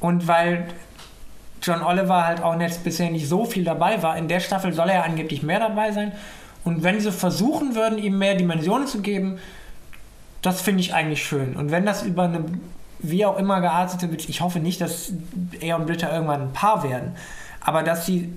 Und 0.00 0.26
weil 0.26 0.68
John 1.62 1.82
Oliver 1.82 2.26
halt 2.26 2.42
auch 2.42 2.58
jetzt 2.58 2.82
bisher 2.82 3.10
nicht 3.10 3.28
so 3.28 3.44
viel 3.44 3.62
dabei 3.62 4.02
war. 4.02 4.16
In 4.16 4.26
der 4.26 4.40
Staffel 4.40 4.72
soll 4.72 4.88
er 4.88 5.04
angeblich 5.04 5.42
mehr 5.42 5.60
dabei 5.60 5.92
sein. 5.92 6.12
Und 6.64 6.82
wenn 6.82 7.00
sie 7.00 7.12
versuchen 7.12 7.74
würden, 7.74 7.98
ihm 7.98 8.18
mehr 8.18 8.34
Dimensionen 8.34 8.86
zu 8.86 9.00
geben, 9.00 9.38
das 10.42 10.60
finde 10.60 10.80
ich 10.80 10.94
eigentlich 10.94 11.24
schön. 11.24 11.56
Und 11.56 11.70
wenn 11.70 11.86
das 11.86 12.02
über 12.02 12.24
eine 12.24 12.44
wie 13.02 13.26
auch 13.26 13.36
immer 13.36 13.60
geartete, 13.60 14.08
ich 14.14 14.40
hoffe 14.40 14.60
nicht, 14.60 14.80
dass 14.80 15.12
er 15.60 15.76
und 15.76 15.86
Britta 15.86 16.12
irgendwann 16.12 16.42
ein 16.42 16.52
Paar 16.52 16.84
werden, 16.84 17.16
aber 17.60 17.82
dass 17.82 18.06
sie, 18.06 18.32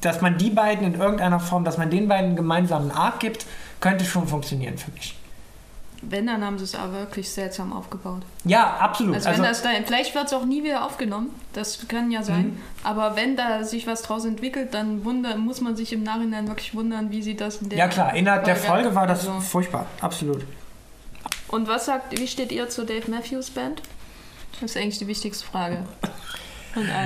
dass 0.00 0.20
man 0.20 0.38
die 0.38 0.50
beiden 0.50 0.86
in 0.86 1.00
irgendeiner 1.00 1.40
Form, 1.40 1.64
dass 1.64 1.78
man 1.78 1.88
den 1.88 2.08
beiden 2.08 2.26
einen 2.26 2.36
gemeinsamen 2.36 2.90
Arc 2.90 3.20
gibt, 3.20 3.46
könnte 3.80 4.04
schon 4.04 4.26
funktionieren 4.26 4.76
für 4.76 4.90
mich. 4.90 5.16
Wenn, 6.08 6.26
dann 6.28 6.44
haben 6.44 6.56
sie 6.58 6.64
es 6.64 6.74
aber 6.76 6.92
wirklich 6.92 7.28
seltsam 7.28 7.72
aufgebaut. 7.72 8.22
Ja, 8.44 8.76
absolut. 8.76 9.16
Also, 9.16 9.28
wenn 9.30 9.42
das 9.42 9.62
da, 9.62 9.70
vielleicht 9.84 10.14
wird 10.14 10.26
es 10.26 10.32
auch 10.32 10.44
nie 10.44 10.62
wieder 10.62 10.84
aufgenommen, 10.84 11.30
das 11.52 11.88
kann 11.88 12.12
ja 12.12 12.22
sein. 12.22 12.44
Mhm. 12.46 12.60
Aber 12.84 13.16
wenn 13.16 13.36
da 13.36 13.64
sich 13.64 13.86
was 13.88 14.02
draus 14.02 14.24
entwickelt, 14.24 14.72
dann 14.72 15.04
wunder, 15.04 15.36
muss 15.36 15.60
man 15.60 15.74
sich 15.74 15.92
im 15.92 16.04
Nachhinein 16.04 16.46
wirklich 16.46 16.74
wundern, 16.74 17.10
wie 17.10 17.22
sie 17.22 17.34
das 17.34 17.56
in 17.56 17.70
der 17.70 17.78
ja 17.78 17.88
klar, 17.88 18.14
innerhalb 18.14 18.44
der 18.44 18.54
Folge 18.56 18.94
war 18.94 19.06
das 19.08 19.26
Also- 19.26 19.40
furchtbar, 19.40 19.86
absolut. 20.00 20.44
Und 21.48 21.66
was 21.68 21.86
sagt, 21.86 22.18
wie 22.18 22.26
steht 22.28 22.52
ihr 22.52 22.68
zur 22.68 22.84
Dave 22.86 23.10
Matthews 23.10 23.50
Band? 23.50 23.82
Das 24.60 24.70
ist 24.70 24.76
eigentlich 24.76 24.98
die 24.98 25.06
wichtigste 25.06 25.44
Frage. 25.46 25.84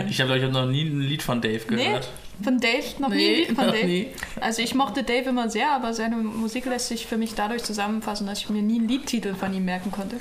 Ich 0.09 0.21
habe, 0.21 0.27
glaube 0.29 0.39
ich, 0.39 0.45
hab 0.45 0.53
noch 0.53 0.67
nie 0.67 0.85
ein 0.85 1.01
Lied 1.01 1.23
von 1.23 1.41
Dave 1.41 1.63
Nee? 1.71 1.85
gehört. 1.87 2.09
Von 2.42 2.59
Dave? 2.61 2.85
Noch 2.98 3.09
nie 3.09 3.14
ein 3.14 3.35
Lied 3.35 3.57
von 3.57 3.66
noch 3.66 3.72
Dave? 3.74 3.87
nie. 3.87 4.09
Also 4.40 4.62
ich 4.62 4.74
mochte 4.74 5.03
Dave 5.03 5.29
immer 5.29 5.50
sehr, 5.50 5.70
aber 5.72 5.92
seine 5.92 6.16
Musik 6.16 6.64
lässt 6.66 6.88
sich 6.88 7.07
für 7.07 7.16
mich 7.16 7.35
dadurch 7.35 7.62
zusammenfassen, 7.64 8.26
dass 8.26 8.38
ich 8.40 8.50
mir 8.50 8.62
nie 8.62 8.79
einen 8.79 8.88
Liedtitel 8.88 9.35
von 9.35 9.53
ihm 9.53 9.64
merken 9.64 9.90
konnte. 9.90 10.16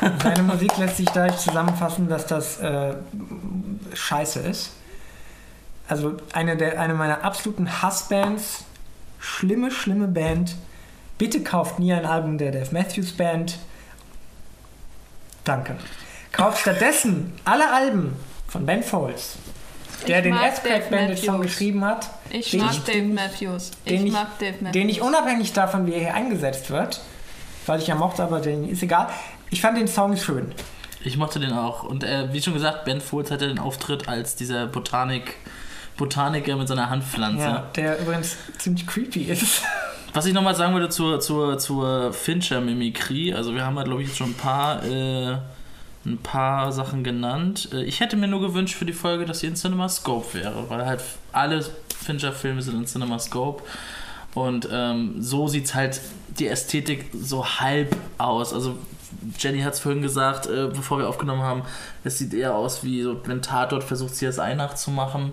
Seine 0.22 0.42
Musik 0.42 0.76
lässt 0.78 0.98
sich 0.98 1.06
dadurch 1.06 1.38
zusammenfassen, 1.38 2.08
dass 2.08 2.26
das 2.26 2.60
äh, 2.60 2.94
scheiße 3.94 4.40
ist. 4.40 4.72
Also 5.88 6.16
eine, 6.32 6.56
der, 6.56 6.80
eine 6.80 6.94
meiner 6.94 7.24
absoluten 7.24 7.82
Hassbands, 7.82 8.64
schlimme, 9.18 9.70
schlimme 9.70 10.08
Band. 10.08 10.56
Bitte 11.18 11.42
kauft 11.42 11.78
nie 11.78 11.92
ein 11.92 12.04
Album 12.04 12.38
der 12.38 12.52
Dave 12.52 12.68
Matthews 12.72 13.12
Band. 13.12 13.58
Danke. 15.44 15.76
Kauft 16.32 16.58
stattdessen 16.58 17.32
alle 17.44 17.72
Alben 17.72 18.14
von 18.48 18.66
Ben 18.66 18.82
Folds, 18.82 19.36
der 20.06 20.18
Ich 20.18 20.22
den 20.24 20.34
Dave 20.34 20.82
Bandit 20.90 21.18
Song 21.18 21.40
geschrieben 21.42 21.84
hat. 21.84 22.08
Ich 22.30 22.50
Den 22.50 22.60
mag 22.60 22.72
ich- 22.72 22.80
Dave 22.84 23.02
Matthews. 23.06 23.70
den 23.88 23.94
Ich 23.94 24.04
ich- 24.06 24.12
mag 24.12 24.38
Dave 24.38 24.52
Matthews. 24.60 24.72
den 24.72 24.88
ich 24.88 25.00
unabhängig 25.02 25.52
davon, 25.52 25.86
wie 25.86 25.92
er 25.94 26.00
hier 26.00 26.14
eingesetzt 26.14 26.70
wird, 26.70 27.00
weil 27.66 27.80
ich 27.80 27.86
ja 27.86 27.94
mochte, 27.94 28.22
aber 28.22 28.40
den 28.40 28.68
ist 28.68 28.82
egal. 28.82 29.08
Ich 29.50 29.60
fand 29.60 29.78
den 29.78 29.88
Song 29.88 30.16
schön. 30.16 30.52
Ich 31.04 31.16
mochte 31.16 31.38
den 31.38 31.52
auch. 31.52 31.84
Und 31.84 32.02
äh, 32.02 32.32
wie 32.32 32.42
schon 32.42 32.54
gesagt, 32.54 32.84
Ben 32.84 33.00
Folds 33.00 33.30
hatte 33.30 33.46
den 33.46 33.58
Auftritt 33.60 34.08
als 34.08 34.34
dieser 34.34 34.66
Botanik, 34.66 35.34
Botaniker 35.96 36.56
mit 36.56 36.66
seiner 36.68 36.90
Handpflanze. 36.90 37.44
Ja, 37.44 37.70
der 37.76 37.98
übrigens 38.00 38.36
ziemlich 38.58 38.86
creepy 38.86 39.22
ist. 39.24 39.62
Was 40.14 40.26
ich 40.26 40.32
nochmal 40.34 40.54
sagen 40.54 40.72
würde 40.74 40.88
zur, 40.88 41.20
zur, 41.20 41.58
zur 41.58 42.12
Fincher-Mimikrie, 42.12 43.34
also 43.34 43.54
wir 43.54 43.64
haben 43.64 43.76
ja, 43.76 43.82
glaube 43.84 44.02
ich, 44.02 44.08
jetzt 44.08 44.16
schon 44.18 44.30
ein 44.30 44.34
paar, 44.34 44.82
äh, 44.84 45.36
ein 46.06 46.18
paar 46.18 46.72
Sachen 46.72 47.04
genannt. 47.04 47.68
Äh, 47.72 47.84
ich 47.84 48.00
hätte 48.00 48.16
mir 48.16 48.28
nur 48.28 48.40
gewünscht 48.40 48.76
für 48.76 48.86
die 48.86 48.92
Folge, 48.92 49.26
dass 49.26 49.40
sie 49.40 49.48
in 49.48 49.56
CinemaScope 49.56 50.34
wäre, 50.34 50.70
weil 50.70 50.86
halt 50.86 51.02
alle 51.32 51.64
Fincher-Filme 52.04 52.62
sind 52.62 52.76
in 52.76 52.86
CinemaScope. 52.86 53.62
Und 54.34 54.68
ähm, 54.70 55.22
so 55.22 55.48
sieht 55.48 55.74
halt 55.74 56.00
die 56.38 56.46
Ästhetik 56.46 57.06
so 57.14 57.46
halb 57.46 57.96
aus. 58.18 58.52
Also 58.52 58.76
Jenny 59.38 59.60
hat 59.60 59.74
es 59.74 59.80
vorhin 59.80 60.02
gesagt, 60.02 60.46
äh, 60.46 60.68
bevor 60.68 60.98
wir 60.98 61.08
aufgenommen 61.08 61.42
haben, 61.42 61.62
es 62.04 62.18
sieht 62.18 62.34
eher 62.34 62.54
aus 62.54 62.84
wie 62.84 63.02
so, 63.02 63.20
wenn 63.26 63.42
Tatort 63.42 63.82
versucht, 63.82 64.14
CSI 64.14 64.54
nachzumachen. 64.54 65.32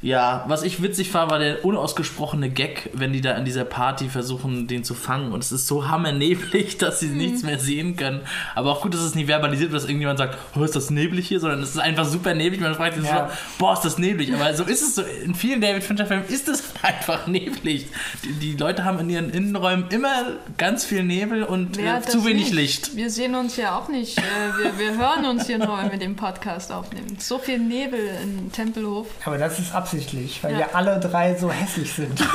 Ja, 0.00 0.44
was 0.46 0.62
ich 0.62 0.80
witzig 0.80 1.10
fand, 1.10 1.30
war 1.30 1.40
der 1.40 1.64
unausgesprochene 1.64 2.50
Gag, 2.50 2.90
wenn 2.92 3.12
die 3.12 3.20
da 3.20 3.34
an 3.34 3.44
dieser 3.44 3.64
Party 3.64 4.08
versuchen, 4.08 4.68
den 4.68 4.84
zu 4.84 4.94
fangen. 4.94 5.32
Und 5.32 5.42
es 5.42 5.50
ist 5.50 5.66
so 5.66 5.88
hammerneblig, 5.88 6.78
dass 6.78 7.00
sie 7.00 7.08
mhm. 7.08 7.16
nichts 7.16 7.42
mehr 7.42 7.58
sehen 7.58 7.96
können. 7.96 8.20
Aber 8.54 8.70
auch 8.70 8.82
gut, 8.82 8.94
dass 8.94 9.00
es 9.00 9.14
nicht 9.14 9.26
verbalisiert 9.26 9.72
wird, 9.72 9.82
dass 9.82 9.88
irgendjemand 9.88 10.18
sagt, 10.18 10.38
oh, 10.56 10.62
ist 10.62 10.76
das 10.76 10.90
neblig 10.90 11.26
hier? 11.26 11.40
Sondern 11.40 11.62
es 11.62 11.70
ist 11.70 11.78
einfach 11.78 12.04
super 12.04 12.34
neblig. 12.34 12.60
Man 12.60 12.74
fragt 12.74 12.96
sich 12.96 13.04
ja. 13.04 13.28
so, 13.28 13.36
boah, 13.58 13.72
ist 13.74 13.82
das 13.82 13.98
neblig? 13.98 14.32
Aber 14.32 14.54
so 14.54 14.64
ist 14.64 14.82
es 14.82 14.94
so. 14.94 15.02
In 15.02 15.34
vielen 15.34 15.60
David 15.60 15.82
Fincher-Filmen 15.82 16.26
ist 16.28 16.48
es 16.48 16.62
einfach 16.82 17.26
neblig. 17.26 17.86
Die, 18.24 18.32
die, 18.32 18.56
Leute 18.56 18.84
haben 18.84 19.00
in 19.00 19.10
ihren 19.10 19.30
Innenräumen 19.30 19.86
immer 19.90 20.36
ganz 20.56 20.84
viel 20.84 21.02
Nebel 21.02 21.42
und 21.42 21.78
äh, 21.78 22.00
zu 22.02 22.24
wenig 22.24 22.46
nicht? 22.46 22.54
Licht. 22.54 22.96
Wir 22.96 23.10
sehen 23.10 23.34
uns 23.34 23.56
ja 23.56 23.76
auch 23.78 23.88
nicht. 23.88 24.18
Äh, 24.18 24.22
wir, 24.22 24.78
wir 24.78 24.98
hören 24.98 25.24
uns 25.26 25.46
hier 25.46 25.58
nur, 25.58 25.78
wenn 25.78 25.90
wir 25.90 25.98
den 25.98 26.16
Podcast 26.16 26.72
aufnehmen. 26.72 27.16
So 27.18 27.38
viel 27.38 27.58
Nebel 27.58 28.00
in 28.22 28.52
Tempelhof. 28.52 29.06
Aber 29.24 29.38
das 29.38 29.58
ist 29.58 29.74
absolut 29.74 29.87
absichtlich, 29.88 30.44
weil 30.44 30.52
ja. 30.52 30.58
wir 30.58 30.76
alle 30.76 31.00
drei 31.00 31.34
so 31.34 31.50
hässlich 31.50 31.90
sind. 31.90 32.20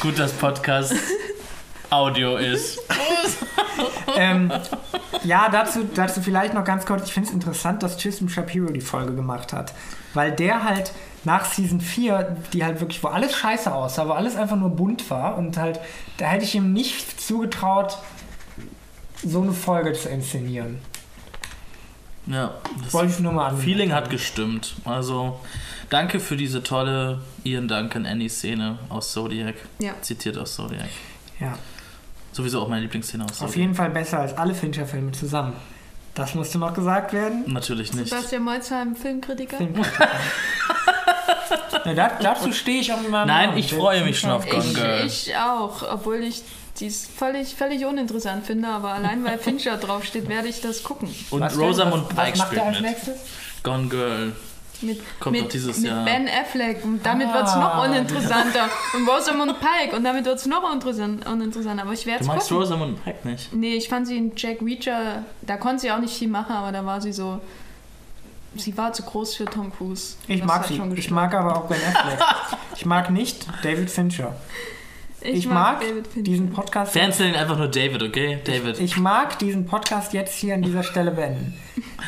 Gut, 0.00 0.18
dass 0.18 0.32
Podcast 0.32 0.94
Audio 1.90 2.38
ist. 2.38 2.78
ähm, 4.16 4.50
ja, 5.24 5.50
dazu, 5.50 5.80
dazu 5.94 6.22
vielleicht 6.22 6.54
noch 6.54 6.64
ganz 6.64 6.86
kurz. 6.86 7.04
Ich 7.04 7.12
finde 7.12 7.28
es 7.28 7.34
interessant, 7.34 7.82
dass 7.82 7.98
Tristan 7.98 8.30
Shapiro 8.30 8.72
die 8.72 8.80
Folge 8.80 9.14
gemacht 9.14 9.52
hat. 9.52 9.74
Weil 10.14 10.32
der 10.32 10.64
halt 10.64 10.92
nach 11.24 11.44
Season 11.44 11.82
4, 11.82 12.38
die 12.54 12.64
halt 12.64 12.80
wirklich, 12.80 13.02
wo 13.04 13.08
alles 13.08 13.36
scheiße 13.36 13.74
aussah, 13.74 14.08
wo 14.08 14.12
alles 14.12 14.36
einfach 14.36 14.56
nur 14.56 14.70
bunt 14.70 15.10
war 15.10 15.36
und 15.36 15.58
halt, 15.58 15.80
da 16.16 16.24
hätte 16.26 16.44
ich 16.44 16.54
ihm 16.54 16.72
nicht 16.72 17.20
zugetraut, 17.20 17.98
so 19.22 19.42
eine 19.42 19.52
Folge 19.52 19.92
zu 19.92 20.08
inszenieren. 20.08 20.78
Ja, 22.26 22.54
das 22.82 22.92
wollte 22.92 23.12
ich 23.12 23.20
nur 23.20 23.32
mal 23.32 23.48
anmerken. 23.48 23.64
Feeling 23.64 23.92
hat 23.92 24.10
gestimmt. 24.10 24.74
Also 24.84 25.40
danke 25.90 26.20
für 26.20 26.36
diese 26.36 26.62
tolle 26.62 27.20
Ian 27.44 27.68
Duncan 27.68 28.04
Annie 28.06 28.28
Szene 28.28 28.78
aus 28.88 29.12
Zodiac. 29.12 29.54
Ja. 29.78 29.94
Zitiert 30.00 30.36
aus 30.36 30.54
Zodiac. 30.54 30.88
Ja. 31.38 31.56
Sowieso 32.32 32.60
auch 32.62 32.68
meine 32.68 32.82
Lieblingsszene 32.82 33.24
aus 33.24 33.32
Zodiac. 33.32 33.48
Auf 33.48 33.56
jeden 33.56 33.74
Fall 33.74 33.90
besser 33.90 34.18
als 34.18 34.36
alle 34.36 34.54
Fincher-Filme 34.54 35.12
zusammen. 35.12 35.52
Das 36.14 36.34
musste 36.34 36.58
noch 36.58 36.72
gesagt 36.72 37.12
werden. 37.12 37.44
Natürlich 37.46 37.92
nicht. 37.92 38.08
Sebastian 38.08 38.42
Molzheim, 38.42 38.96
Filmkritiker. 38.96 39.58
Filmkritiker. 39.58 40.08
ja, 41.84 42.10
dazu 42.20 42.52
stehe 42.52 42.80
ich 42.80 42.92
auch 42.92 43.00
meinem 43.08 43.26
Nein, 43.26 43.48
Namen. 43.50 43.58
ich 43.58 43.72
freue 43.72 44.04
mich 44.04 44.18
schon 44.18 44.30
auf 44.30 44.48
Gone 44.48 44.72
Girl. 44.72 45.06
Ich 45.06 45.36
auch, 45.36 45.82
obwohl 45.82 46.22
ich 46.22 46.42
die 46.80 46.86
ist 46.86 47.10
völlig, 47.10 47.54
völlig 47.54 47.84
uninteressant 47.84 48.44
finde, 48.44 48.68
aber 48.68 48.90
allein 48.90 49.24
weil 49.24 49.38
Fincher 49.38 49.76
draufsteht, 49.78 50.28
werde 50.28 50.48
ich 50.48 50.60
das 50.60 50.82
gucken. 50.82 51.08
Und 51.30 51.40
was 51.40 51.58
Rosamund 51.58 52.08
Pike 52.08 52.32
was 52.32 52.38
macht 52.38 52.48
spielt 52.48 52.62
als 52.62 52.80
mit. 52.80 52.90
Nächstes? 52.90 53.20
Gone 53.62 53.88
Girl. 53.88 54.32
Mit, 54.82 55.00
Kommt 55.20 55.40
mit, 55.40 55.52
dieses 55.54 55.78
mit 55.78 55.90
Jahr. 55.90 56.04
Ben 56.04 56.28
Affleck 56.28 56.84
und 56.84 57.04
damit 57.04 57.28
ah, 57.28 57.34
wird 57.34 57.48
es 57.48 57.54
noch 57.54 57.82
uninteressanter. 57.82 58.68
und 58.94 59.08
Rosamund 59.08 59.54
Pike 59.58 59.96
und 59.96 60.04
damit 60.04 60.26
wird 60.26 60.36
es 60.36 60.44
noch 60.44 60.62
uninteressanter. 60.70 61.82
Aber 61.82 61.94
ich 61.94 62.04
werde 62.04 62.24
Du 62.24 62.30
magst. 62.30 62.52
Rosamund 62.52 63.02
Pike 63.02 63.26
nicht? 63.26 63.54
Nee, 63.54 63.76
ich 63.76 63.88
fand 63.88 64.06
sie 64.06 64.18
in 64.18 64.32
Jack 64.36 64.60
Reacher, 64.60 65.24
da 65.40 65.56
konnte 65.56 65.80
sie 65.80 65.90
auch 65.90 65.98
nicht 65.98 66.14
viel 66.14 66.28
machen, 66.28 66.54
aber 66.54 66.72
da 66.72 66.84
war 66.84 67.00
sie 67.00 67.12
so. 67.12 67.40
Sie 68.58 68.76
war 68.76 68.92
zu 68.92 69.02
groß 69.02 69.36
für 69.36 69.44
Tom 69.44 69.72
Cruise. 69.72 70.16
Ich 70.28 70.44
mag 70.44 70.66
sie. 70.66 70.80
Ich 70.94 71.10
mag 71.10 71.34
aber 71.34 71.56
auch 71.56 71.68
Ben 71.68 71.80
Affleck. 71.82 72.18
ich 72.74 72.86
mag 72.86 73.10
nicht 73.10 73.46
David 73.62 73.90
Fincher. 73.90 74.34
Ich, 75.20 75.38
ich 75.38 75.46
mag, 75.46 75.80
mag 75.80 76.04
diesen 76.14 76.52
Podcast. 76.52 76.92
Fans 76.92 77.18
nennen 77.18 77.34
einfach 77.34 77.56
nur 77.58 77.68
David, 77.68 78.02
okay? 78.02 78.38
David. 78.44 78.78
Ich 78.78 78.96
mag 78.96 79.38
diesen 79.38 79.66
Podcast 79.66 80.12
jetzt 80.12 80.34
hier 80.34 80.54
an 80.54 80.62
dieser 80.62 80.82
Stelle 80.82 81.10
beenden. 81.10 81.54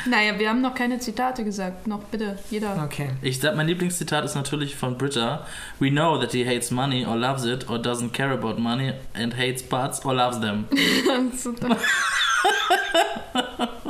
Naja, 0.07 0.39
wir 0.39 0.51
haben 0.51 0.61
noch 0.61 0.75
keine 0.75 0.99
Zitate 1.01 1.43
gesagt. 1.43 1.87
Noch 1.87 2.05
bitte, 2.05 2.39
jeder. 2.51 2.81
Okay. 2.85 3.11
Ich 3.23 3.41
sag, 3.41 3.57
mein 3.57 3.67
Lieblingszitat 3.67 4.25
ist 4.25 4.35
natürlich 4.35 4.77
von 4.77 4.97
Britta. 4.99 5.47
We 5.81 5.91
know 5.91 6.19
that 6.19 6.33
he 6.33 6.47
hates 6.47 6.71
money 6.71 7.05
or 7.07 7.17
loves 7.17 7.45
it 7.45 7.69
or 7.69 7.79
doesn't 7.79 8.13
care 8.13 8.33
about 8.33 8.61
money 8.61 8.93
and 9.15 9.37
hates 9.37 9.63
butts 9.63 10.05
or 10.05 10.15
loves 10.15 10.39
them. 10.41 10.67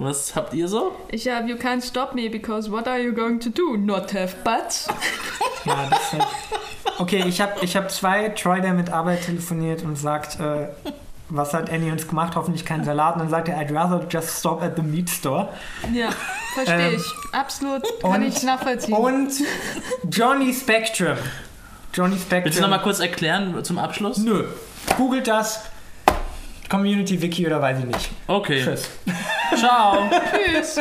Was 0.00 0.34
habt 0.34 0.54
ihr 0.54 0.66
so? 0.66 0.96
Ich 1.10 1.28
habe 1.28 1.46
You 1.48 1.56
can't 1.56 1.82
stop 1.82 2.14
me 2.14 2.30
because 2.30 2.70
what 2.70 2.88
are 2.88 2.98
you 2.98 3.12
going 3.12 3.38
to 3.40 3.50
do? 3.50 3.76
Not 3.76 4.14
have 4.14 4.34
butts? 4.42 4.88
ja, 5.66 5.88
das 5.90 6.00
ist 6.00 6.12
halt 6.12 6.26
Okay, 6.98 7.24
ich 7.26 7.40
habe 7.40 7.52
ich 7.62 7.76
hab 7.76 7.90
zwei 7.90 8.30
Troy, 8.30 8.60
der 8.60 8.72
mit 8.72 8.90
Arbeit 8.90 9.24
telefoniert 9.24 9.82
und 9.82 9.96
sagt, 9.96 10.40
äh, 10.40 10.68
was 11.28 11.52
hat 11.52 11.70
Annie 11.70 11.92
uns 11.92 12.08
gemacht? 12.08 12.34
Hoffentlich 12.34 12.64
keinen 12.64 12.84
Salat. 12.84 13.14
Und 13.14 13.20
dann 13.20 13.30
sagt 13.30 13.48
er, 13.48 13.58
I'd 13.58 13.74
rather 13.74 14.06
just 14.08 14.38
stop 14.38 14.62
at 14.62 14.76
the 14.76 14.82
meat 14.82 15.08
store. 15.08 15.48
Ja, 15.92 16.08
verstehe 16.54 16.88
ähm, 16.88 16.96
ich. 16.96 17.34
Absolut 17.34 17.82
kann 18.00 18.22
und, 18.22 18.28
ich 18.28 18.42
nachvollziehen. 18.42 18.94
Und 18.94 19.32
Johnny 20.10 20.52
Spectrum. 20.52 21.16
Johnny 21.92 22.16
Spectrum. 22.16 22.44
Willst 22.44 22.58
du 22.58 22.62
nochmal 22.62 22.82
kurz 22.82 23.00
erklären 23.00 23.62
zum 23.64 23.78
Abschluss? 23.78 24.18
Nö. 24.18 24.44
Googelt 24.96 25.26
das. 25.26 25.62
Community 26.68 27.20
Wiki 27.20 27.46
oder 27.46 27.60
weiß 27.60 27.80
ich 27.80 27.84
nicht. 27.84 28.10
Okay. 28.26 28.62
Tschüss. 28.62 28.88
Ciao. 29.56 30.08
Tschüss. 30.32 30.80